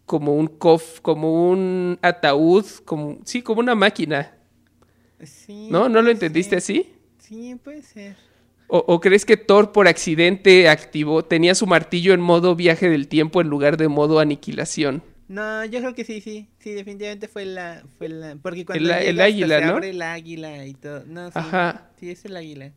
[0.08, 3.20] como un cof, como un ataúd, como.
[3.26, 4.36] sí, como una máquina.
[5.24, 5.68] Sí.
[5.70, 5.88] ¿No?
[5.88, 6.92] ¿No lo entendiste así?
[7.20, 8.16] Sí, puede ser.
[8.66, 13.40] O, crees que Thor por accidente activó, tenía su martillo en modo viaje del tiempo
[13.40, 15.04] en lugar de modo aniquilación?
[15.30, 19.06] No, yo creo que sí, sí, sí, definitivamente fue la, fue la, porque cuando el,
[19.10, 19.72] el águila, se ¿no?
[19.74, 21.92] abre el águila y todo, no, sí, Ajá.
[22.00, 22.72] sí, es el águila.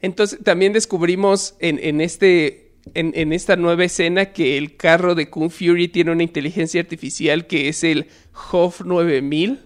[0.00, 5.28] Entonces también descubrimos en, en este, en, en, esta nueva escena que el carro de
[5.28, 8.06] Kung Fury tiene una inteligencia artificial que es el
[8.50, 9.60] Hoff 9000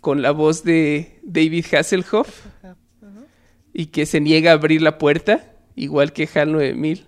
[0.00, 2.46] con la voz de David Hasselhoff
[3.72, 7.06] y que se niega a abrir la puerta, igual que HAL 9000.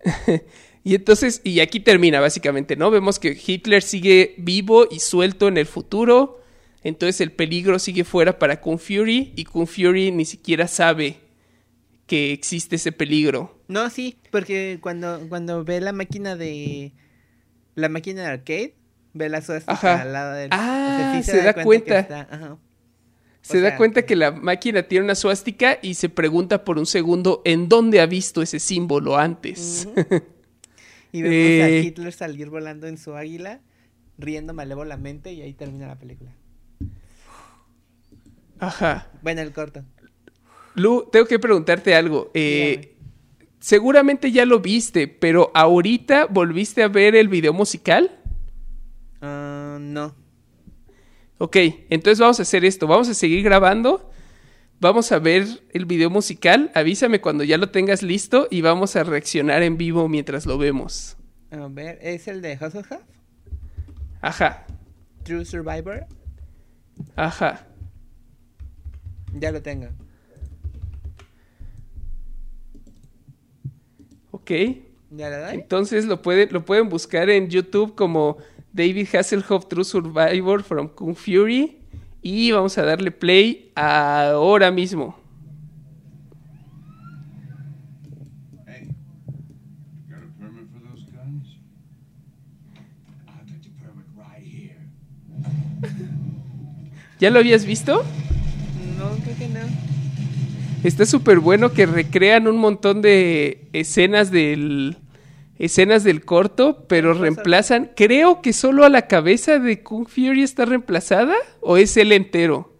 [0.86, 2.92] y entonces, y aquí termina básicamente, ¿no?
[2.92, 6.40] Vemos que Hitler sigue vivo y suelto en el futuro,
[6.84, 11.16] entonces el peligro sigue fuera para Kung Fury y Kung Fury ni siquiera sabe
[12.06, 13.58] que existe ese peligro.
[13.66, 16.92] No, sí, porque cuando, cuando ve la máquina de...
[17.74, 18.74] La máquina de arcade,
[19.12, 20.50] ve la suástica al lado del...
[20.52, 22.28] Ah, se, da, cuenta
[23.42, 27.42] se da cuenta que la máquina tiene una suástica y se pregunta por un segundo
[27.44, 29.88] en dónde ha visto ese símbolo antes.
[31.18, 33.60] y vemos a Hitler salir volando en su águila,
[34.18, 36.32] riendo malévolamente y ahí termina la película.
[38.58, 39.10] Ajá.
[39.22, 39.84] Bueno, el corto.
[40.74, 42.30] Lu, tengo que preguntarte algo.
[42.34, 42.96] Eh,
[43.60, 48.18] seguramente ya lo viste, pero ahorita volviste a ver el video musical.
[49.20, 50.14] Ah, no.
[51.38, 51.56] Ok,
[51.90, 52.86] entonces vamos a hacer esto.
[52.86, 54.10] Vamos a seguir grabando.
[54.78, 56.70] Vamos a ver el video musical.
[56.74, 61.16] Avísame cuando ya lo tengas listo y vamos a reaccionar en vivo mientras lo vemos.
[61.50, 63.02] A ver, ¿es el de Hustle Half?
[64.20, 64.66] Ajá.
[65.22, 66.06] True Survivor.
[67.14, 67.66] Ajá.
[69.32, 69.88] Ya lo tengo.
[74.30, 74.50] Ok.
[75.10, 75.54] ¿Ya lo doy?
[75.54, 78.36] Entonces lo, puede, lo pueden buscar en YouTube como
[78.74, 81.78] David Hasselhoff True Survivor from Kung Fury.
[82.28, 85.16] Y vamos a darle play ahora mismo.
[97.20, 98.02] ¿Ya lo habías visto?
[98.98, 99.60] No, creo que no.
[100.82, 104.96] Está súper bueno que recrean un montón de escenas del,
[105.58, 110.64] escenas del corto, pero reemplazan, creo que solo a la cabeza de Kung Fury está
[110.64, 112.74] reemplazada o es el entero.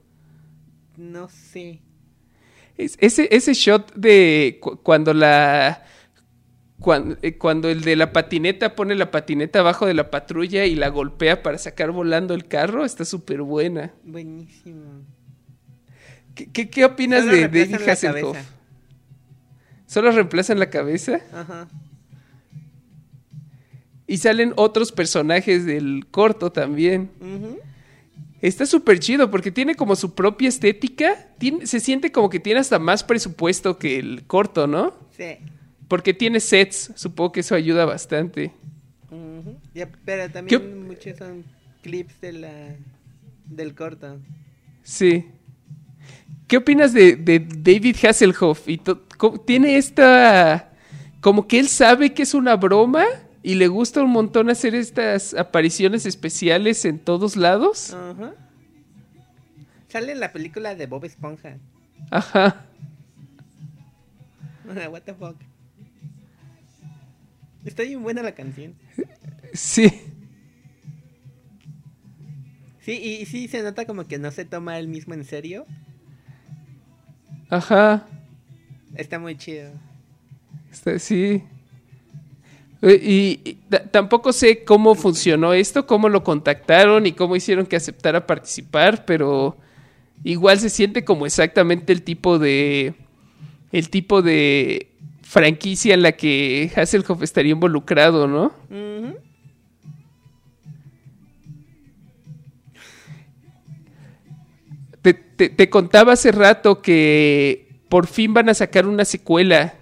[0.96, 1.80] No sé.
[2.76, 5.84] ese, ese shot de cuando la
[6.78, 10.74] cuando, eh, cuando, el de la patineta pone la patineta abajo de la patrulla y
[10.74, 13.94] la golpea para sacar volando el carro, está súper buena.
[14.04, 15.04] Buenísimo.
[16.34, 18.36] ¿Qué, qué, opinas de David Hasselhoff?
[19.86, 21.20] ¿Solo reemplazan la cabeza?
[21.32, 21.66] Ajá.
[24.06, 27.10] Y salen otros personajes del corto también.
[28.40, 31.28] Está súper chido porque tiene como su propia estética.
[31.64, 34.94] se siente como que tiene hasta más presupuesto que el corto, ¿no?
[35.16, 35.38] Sí.
[35.88, 36.92] Porque tiene sets.
[36.94, 38.52] Supongo que eso ayuda bastante.
[40.04, 41.44] pero también muchos son
[41.82, 42.76] clips de la,
[43.46, 44.18] del corto.
[44.82, 45.26] Sí.
[46.46, 48.68] ¿Qué opinas de, de David Hasselhoff?
[48.68, 48.80] Y
[49.44, 50.72] tiene esta...
[51.20, 53.04] Como que él sabe que es una broma
[53.46, 57.94] y le gusta un montón hacer estas apariciones especiales en todos lados.
[57.94, 58.34] Ajá.
[59.86, 61.56] Sale en la película de Bob Esponja.
[62.10, 62.66] Ajá.
[64.90, 65.36] What the fuck.
[67.64, 68.74] Está bien buena la canción.
[69.52, 69.92] Sí.
[72.80, 75.66] Sí, y sí se nota como que no se toma él mismo en serio.
[77.48, 78.08] Ajá.
[78.96, 79.70] Está muy chido.
[80.72, 81.44] Está, sí.
[82.82, 83.58] Eh, y,
[83.90, 89.56] tampoco sé cómo funcionó esto, cómo lo contactaron y cómo hicieron que aceptara participar, pero
[90.24, 92.94] igual se siente como exactamente el tipo de
[93.72, 94.90] el tipo de
[95.22, 98.52] franquicia en la que Hasselhoff estaría involucrado, ¿no?
[105.36, 109.75] te contaba hace rato que por fin van a sacar una secuela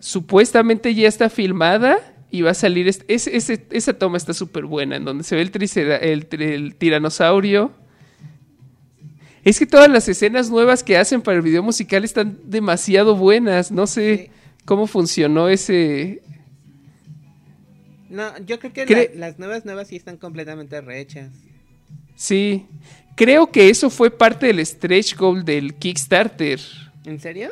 [0.00, 1.98] supuestamente ya está filmada
[2.30, 2.88] y va a salir.
[2.88, 7.72] esa toma está súper buena, en donde se ve el, el, tiranosaurio.
[9.44, 13.70] Es que todas las escenas nuevas que hacen para el video musical están demasiado buenas.
[13.70, 14.30] No sé
[14.64, 16.22] cómo funcionó ese.
[18.10, 21.30] No, yo creo que las nuevas nuevas sí están completamente rehechas.
[22.16, 22.66] Sí.
[23.16, 26.60] Creo que eso fue parte del stretch goal del Kickstarter.
[27.04, 27.50] ¿En serio?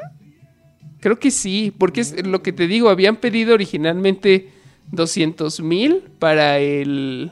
[1.06, 4.50] Creo que sí, porque es lo que te digo, habían pedido originalmente
[4.90, 7.30] 200 mil para el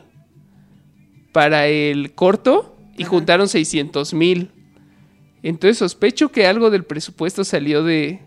[1.32, 4.52] para el corto y juntaron 600 mil.
[5.42, 8.20] Entonces sospecho que algo del presupuesto salió de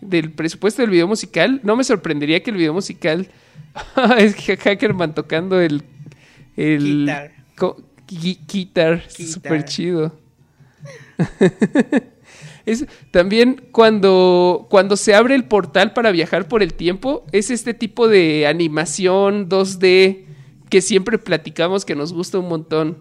[0.00, 1.58] del presupuesto del video musical.
[1.64, 3.28] No me sorprendería que el video musical
[4.16, 5.82] es que Hackerman tocando el
[6.56, 7.10] el
[8.46, 10.16] guitar, súper chido.
[12.66, 17.74] Es también cuando, cuando se abre el portal para viajar por el tiempo, es este
[17.74, 20.24] tipo de animación 2D
[20.68, 22.98] que siempre platicamos que nos gusta un montón.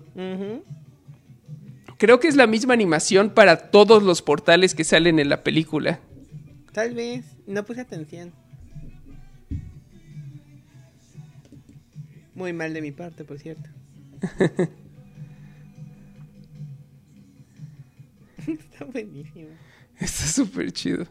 [1.97, 5.99] Creo que es la misma animación para todos los portales que salen en la película.
[6.71, 8.33] Tal vez, no puse atención.
[12.35, 13.69] Muy mal de mi parte, por cierto.
[18.59, 19.49] Está buenísimo.
[19.99, 21.05] Está súper chido.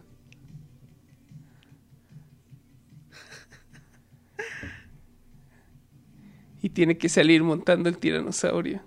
[6.64, 8.80] y tiene que salir montando el tiranosaurio.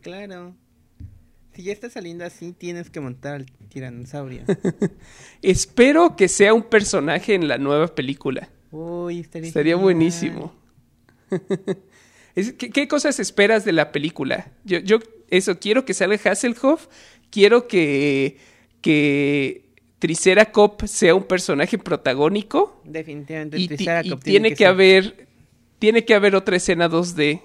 [0.00, 0.56] Claro.
[1.52, 4.44] Si ya está saliendo así, tienes que montar al tiranosaurio.
[5.42, 8.48] Espero que sea un personaje en la nueva película.
[8.70, 10.54] Uy, estaría, estaría buenísimo.
[12.56, 14.50] ¿qué, cosas esperas de la película?
[14.64, 16.86] Yo, yo, eso, quiero que salga Hasselhoff,
[17.30, 18.38] quiero que,
[18.80, 19.64] que
[19.98, 22.80] Triceracop sea un personaje protagónico.
[22.84, 25.28] Definitivamente, y, Triceracop tiene, que haber
[25.78, 27.42] tiene que haber otra escena 2D.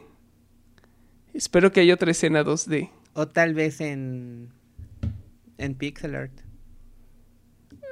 [1.34, 2.90] Espero que haya otra escena 2D.
[3.14, 4.50] O tal vez en.
[5.58, 6.34] En Pixel Art.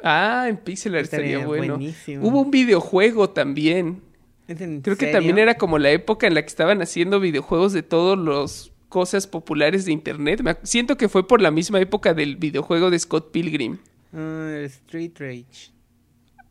[0.03, 1.75] Ah, en Pixel Art sería bueno.
[1.75, 4.01] Hubo un videojuego también.
[4.47, 8.19] Creo que también era como la época en la que estaban haciendo videojuegos de todas
[8.19, 10.41] las cosas populares de internet.
[10.61, 13.79] siento que fue por la misma época del videojuego de Scott Pilgrim.
[14.13, 15.71] Ah, Street Rage.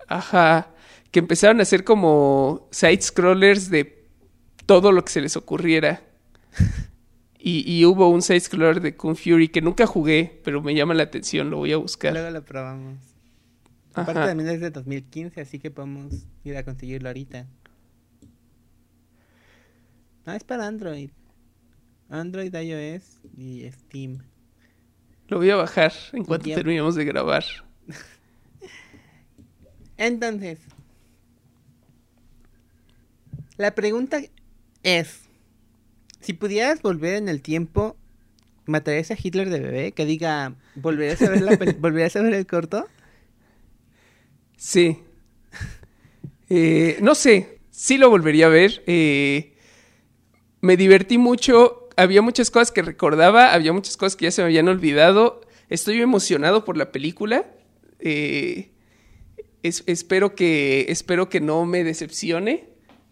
[0.08, 0.74] Ajá
[1.10, 4.06] que empezaron a hacer como side scrollers de
[4.66, 6.02] todo lo que se les ocurriera.
[7.38, 11.04] y, hubo un side scroller de Kung Fury que nunca jugué, pero me llama la
[11.04, 12.12] atención, lo voy a buscar.
[12.12, 12.98] Luego lo probamos.
[13.94, 16.14] Aparte también es de 2015, así que podemos
[16.44, 17.46] ir a conseguirlo ahorita.
[20.26, 21.10] Ah, es para Android.
[22.10, 24.18] Android, iOS y Steam.
[25.28, 27.44] Lo voy a bajar en cuanto terminemos de grabar.
[29.96, 30.58] Entonces,
[33.56, 34.20] la pregunta
[34.82, 35.20] es,
[36.20, 37.96] si pudieras volver en el tiempo,
[38.66, 39.92] ¿matarías a Hitler de bebé?
[39.92, 42.88] Que diga, ¿volverías a ver, la ¿volverías a ver el corto?
[44.56, 44.98] Sí.
[46.48, 48.82] Eh, no sé, sí lo volvería a ver.
[48.86, 49.54] Eh,
[50.60, 54.46] me divertí mucho, había muchas cosas que recordaba, había muchas cosas que ya se me
[54.46, 55.42] habían olvidado.
[55.68, 57.46] Estoy emocionado por la película.
[58.00, 58.70] Eh,
[59.62, 62.68] espero, que, espero que no me decepcione.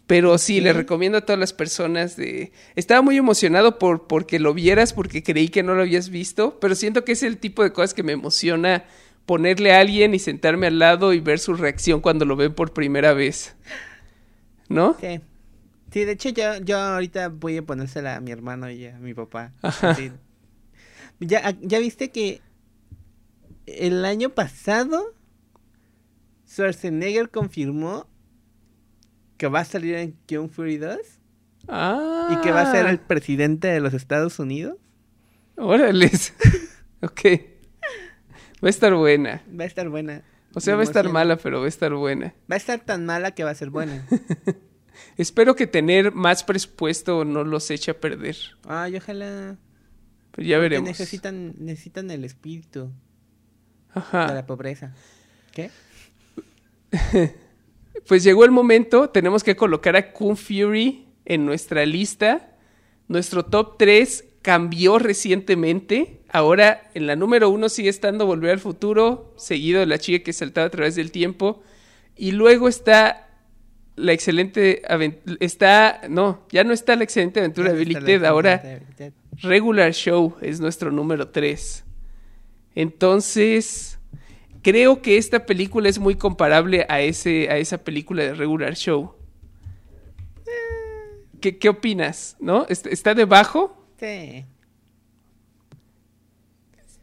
[0.07, 2.51] Pero sí, le recomiendo a todas las personas de...
[2.75, 6.73] Estaba muy emocionado por porque lo vieras, porque creí que no lo habías visto, pero
[6.73, 8.85] siento que es el tipo de cosas que me emociona
[9.27, 12.73] ponerle a alguien y sentarme al lado y ver su reacción cuando lo ven por
[12.73, 13.55] primera vez.
[14.67, 14.97] ¿No?
[14.99, 15.21] Sí.
[15.91, 19.13] Sí, de hecho yo, yo ahorita voy a ponérsela a mi hermano y a mi
[19.13, 19.53] papá.
[21.21, 22.39] Ya, ya viste que
[23.65, 25.13] el año pasado
[26.47, 28.07] Schwarzenegger confirmó
[29.37, 30.97] que va a salir en Kung Fury 2.
[31.67, 32.29] Ah.
[32.31, 34.77] Y que va a ser el presidente de los Estados Unidos.
[35.55, 36.09] Órale.
[37.01, 37.21] ok.
[38.63, 39.43] Va a estar buena.
[39.57, 40.23] Va a estar buena.
[40.53, 42.33] O sea, va a estar mala, pero va a estar buena.
[42.51, 44.05] Va a estar tan mala que va a ser buena.
[45.17, 48.37] Espero que tener más presupuesto no los eche a perder.
[48.67, 49.57] Ay, ojalá.
[50.31, 50.87] Pero ya veremos.
[50.87, 52.91] Necesitan, necesitan el espíritu.
[53.93, 54.27] Ajá.
[54.27, 54.93] De la pobreza.
[55.51, 55.71] ¿Qué?
[58.07, 62.55] pues llegó el momento, tenemos que colocar a Kung Fury en nuestra lista.
[63.07, 66.21] Nuestro top 3 cambió recientemente.
[66.29, 70.33] Ahora en la número 1 sigue estando Volver al Futuro, seguido de la chica que
[70.33, 71.61] saltaba a través del tiempo.
[72.15, 73.28] Y luego está
[73.99, 74.81] la excelente
[75.39, 78.81] está no, ya no está la excelente aventura de Billy Ted, ahora
[79.41, 81.85] Regular Show es nuestro número 3.
[82.75, 83.99] Entonces,
[84.61, 89.15] creo que esta película es muy comparable a, ese, a esa película de Regular Show.
[91.41, 92.35] ¿Qué, qué opinas?
[92.39, 92.65] ¿No?
[92.67, 93.85] ¿Está debajo?
[93.99, 94.45] Sí.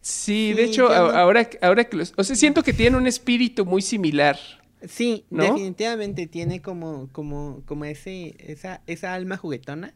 [0.02, 2.12] Sí, de hecho, ahora, ahora que los...
[2.16, 4.38] O sea, siento que tiene un espíritu muy similar.
[4.82, 9.94] Sí, definitivamente tiene como, como, como ese, esa, esa alma juguetona.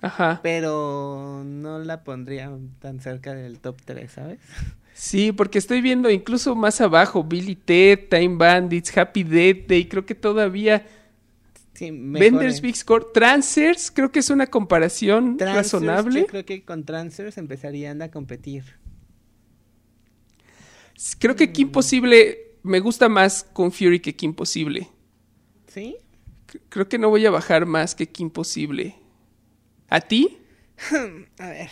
[0.00, 0.40] Ajá.
[0.42, 4.38] Pero no la pondría tan cerca del top 3, ¿sabes?
[4.94, 10.04] Sí, porque estoy viendo incluso más abajo Billy Ted, Time Bandits, Happy Death Day, creo
[10.04, 10.86] que todavía
[11.74, 16.20] sí, Vendors Big Score, Transers, creo que es una comparación razonable.
[16.20, 18.64] Yo creo que con Transers empezarían a competir.
[21.18, 24.88] Creo que Kim Possible me gusta más con Fury que Kim Possible.
[25.66, 25.96] ¿Sí?
[26.68, 28.96] creo que no voy a bajar más que Kim Possible.
[29.88, 30.38] ¿A ti?
[31.38, 31.70] a ver.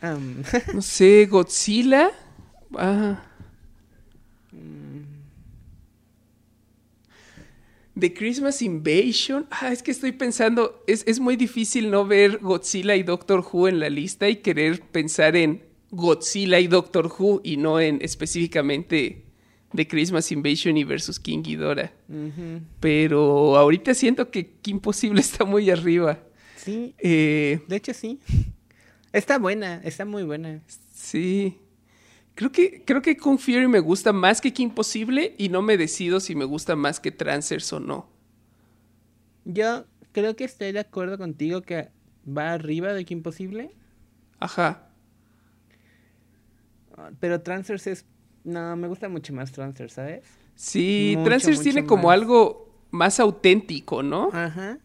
[0.74, 2.10] no sé, Godzilla.
[2.74, 3.24] Ah.
[7.98, 9.46] The Christmas Invasion.
[9.50, 13.66] Ah, es que estoy pensando, es, es, muy difícil no ver Godzilla y Doctor Who
[13.66, 19.27] en la lista y querer pensar en Godzilla y Doctor Who y no en específicamente
[19.74, 21.92] The Christmas Invasion y versus King Ghidorah.
[22.80, 26.18] Pero ahorita siento que Imposible está muy arriba.
[26.56, 26.94] Sí.
[26.98, 28.20] Eh, de hecho, sí.
[29.12, 30.60] Está buena, está muy buena.
[30.92, 31.58] Sí.
[32.34, 36.20] Creo que, creo que Kung Fury me gusta más que Imposible y no me decido
[36.20, 38.08] si me gusta más que Transers o no.
[39.44, 41.88] Yo creo que estoy de acuerdo contigo que
[42.26, 43.70] va arriba de Imposible.
[44.38, 44.88] Ajá.
[47.18, 48.04] Pero Transers es...
[48.48, 50.24] No, me gusta mucho más Transers, ¿sabes?
[50.54, 54.30] Sí, Transers tiene como algo más auténtico, ¿no?
[54.32, 54.78] Ajá.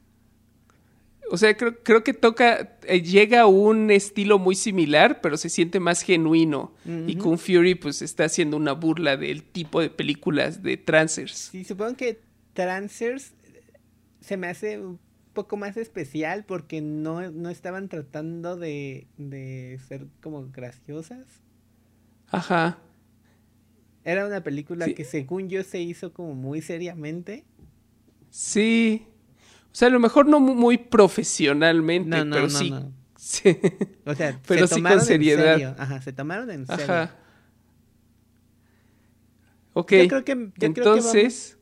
[1.31, 5.49] O sea, creo, creo que toca, eh, llega a un estilo muy similar, pero se
[5.49, 6.73] siente más genuino.
[7.07, 11.49] Y Kung Fury, pues, está haciendo una burla del tipo de películas de Transers.
[11.51, 12.19] Sí, supongo que
[12.53, 13.33] Transers
[14.19, 14.99] se me hace un
[15.33, 21.25] poco más especial porque no, estaban tratando de, de ser como graciosas.
[22.27, 22.77] Ajá.
[24.05, 27.45] Era una película que según yo se hizo como muy seriamente.
[28.29, 29.07] Sí.
[29.71, 32.73] O sea, a lo mejor no muy profesionalmente, pero sí.
[33.15, 33.57] sí.
[34.05, 35.53] O sea, pero se sí con seriedad.
[35.53, 35.75] En serio.
[35.77, 36.83] Ajá, se tomaron en serio.
[36.83, 37.15] Ajá.
[39.73, 39.93] Ok.
[39.93, 41.57] Yo creo que, Entonces.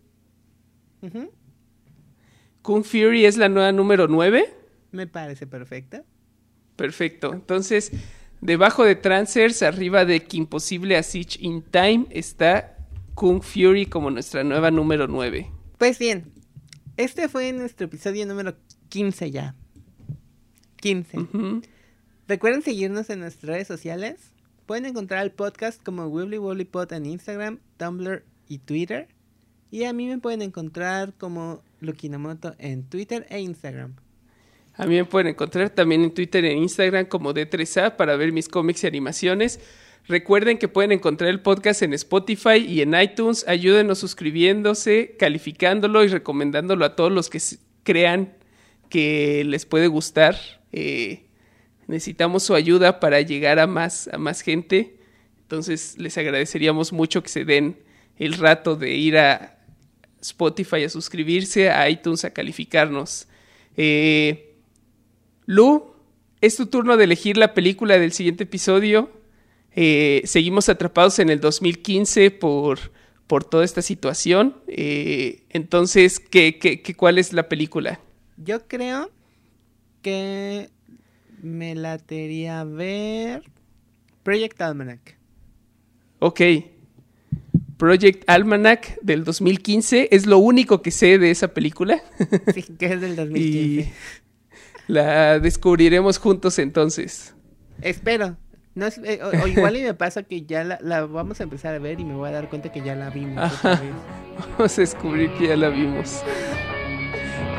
[2.62, 4.54] Kung Fury es la nueva número 9.
[4.92, 6.04] Me parece perfecta.
[6.76, 7.34] Perfecto.
[7.34, 7.92] Entonces,
[8.42, 12.78] debajo de Transers, arriba de Impossible a Siege in Time, está
[13.14, 15.50] Kung Fury como nuestra nueva número 9.
[15.78, 16.32] Pues bien,
[16.98, 18.56] este fue nuestro episodio número
[18.90, 19.56] 15 ya.
[20.78, 21.20] 15.
[22.28, 24.32] Recuerden seguirnos en nuestras redes sociales.
[24.66, 29.08] Pueden encontrar el podcast como Wibbly Wobbly Pod en Instagram, Tumblr y Twitter.
[29.70, 33.96] Y a mí me pueden encontrar como Lukinamoto en Twitter e Instagram.
[34.76, 38.48] A mí me pueden encontrar también en Twitter e Instagram como D3A para ver mis
[38.48, 39.60] cómics y animaciones.
[40.08, 43.46] Recuerden que pueden encontrar el podcast en Spotify y en iTunes.
[43.48, 47.40] Ayúdenos suscribiéndose, calificándolo y recomendándolo a todos los que
[47.84, 48.34] crean
[48.90, 50.38] que les puede gustar.
[50.72, 51.26] Eh,
[51.88, 54.98] necesitamos su ayuda para llegar a más, a más gente.
[55.44, 57.78] Entonces les agradeceríamos mucho que se den
[58.18, 59.60] el rato de ir a
[60.22, 63.28] Spotify a suscribirse, a iTunes a calificarnos.
[63.78, 64.51] Eh,
[65.52, 65.84] Lu,
[66.40, 69.12] es tu turno de elegir la película del siguiente episodio.
[69.76, 72.80] Eh, seguimos atrapados en el 2015 por,
[73.28, 74.56] por toda esta situación.
[74.68, 78.00] Eh, entonces, ¿qué, qué, cuál es la película?
[78.38, 79.12] Yo creo
[80.02, 80.70] que
[81.42, 83.44] me latería ver
[84.24, 85.18] Project Almanac.
[86.20, 86.42] Ok.
[87.76, 92.02] Project Almanac del 2015 es lo único que sé de esa película.
[92.54, 93.92] Sí, que es del 2015.
[94.92, 97.34] La descubriremos juntos entonces.
[97.82, 98.36] Espero.
[98.76, 102.00] No eh, o, igual y me pasa que ya la, vamos a empezar a ver
[102.00, 103.52] y me voy a dar cuenta que ya la vimos.
[104.58, 106.24] Vamos a descubrir que ya la vimos.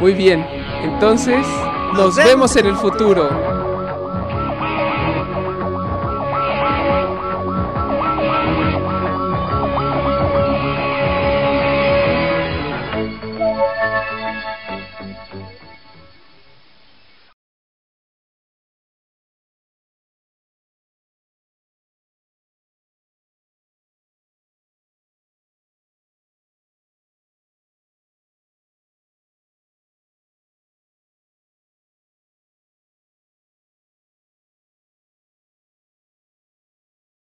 [0.01, 0.45] Muy bien,
[0.83, 1.47] entonces
[1.95, 3.62] nos, vemos en el futuro.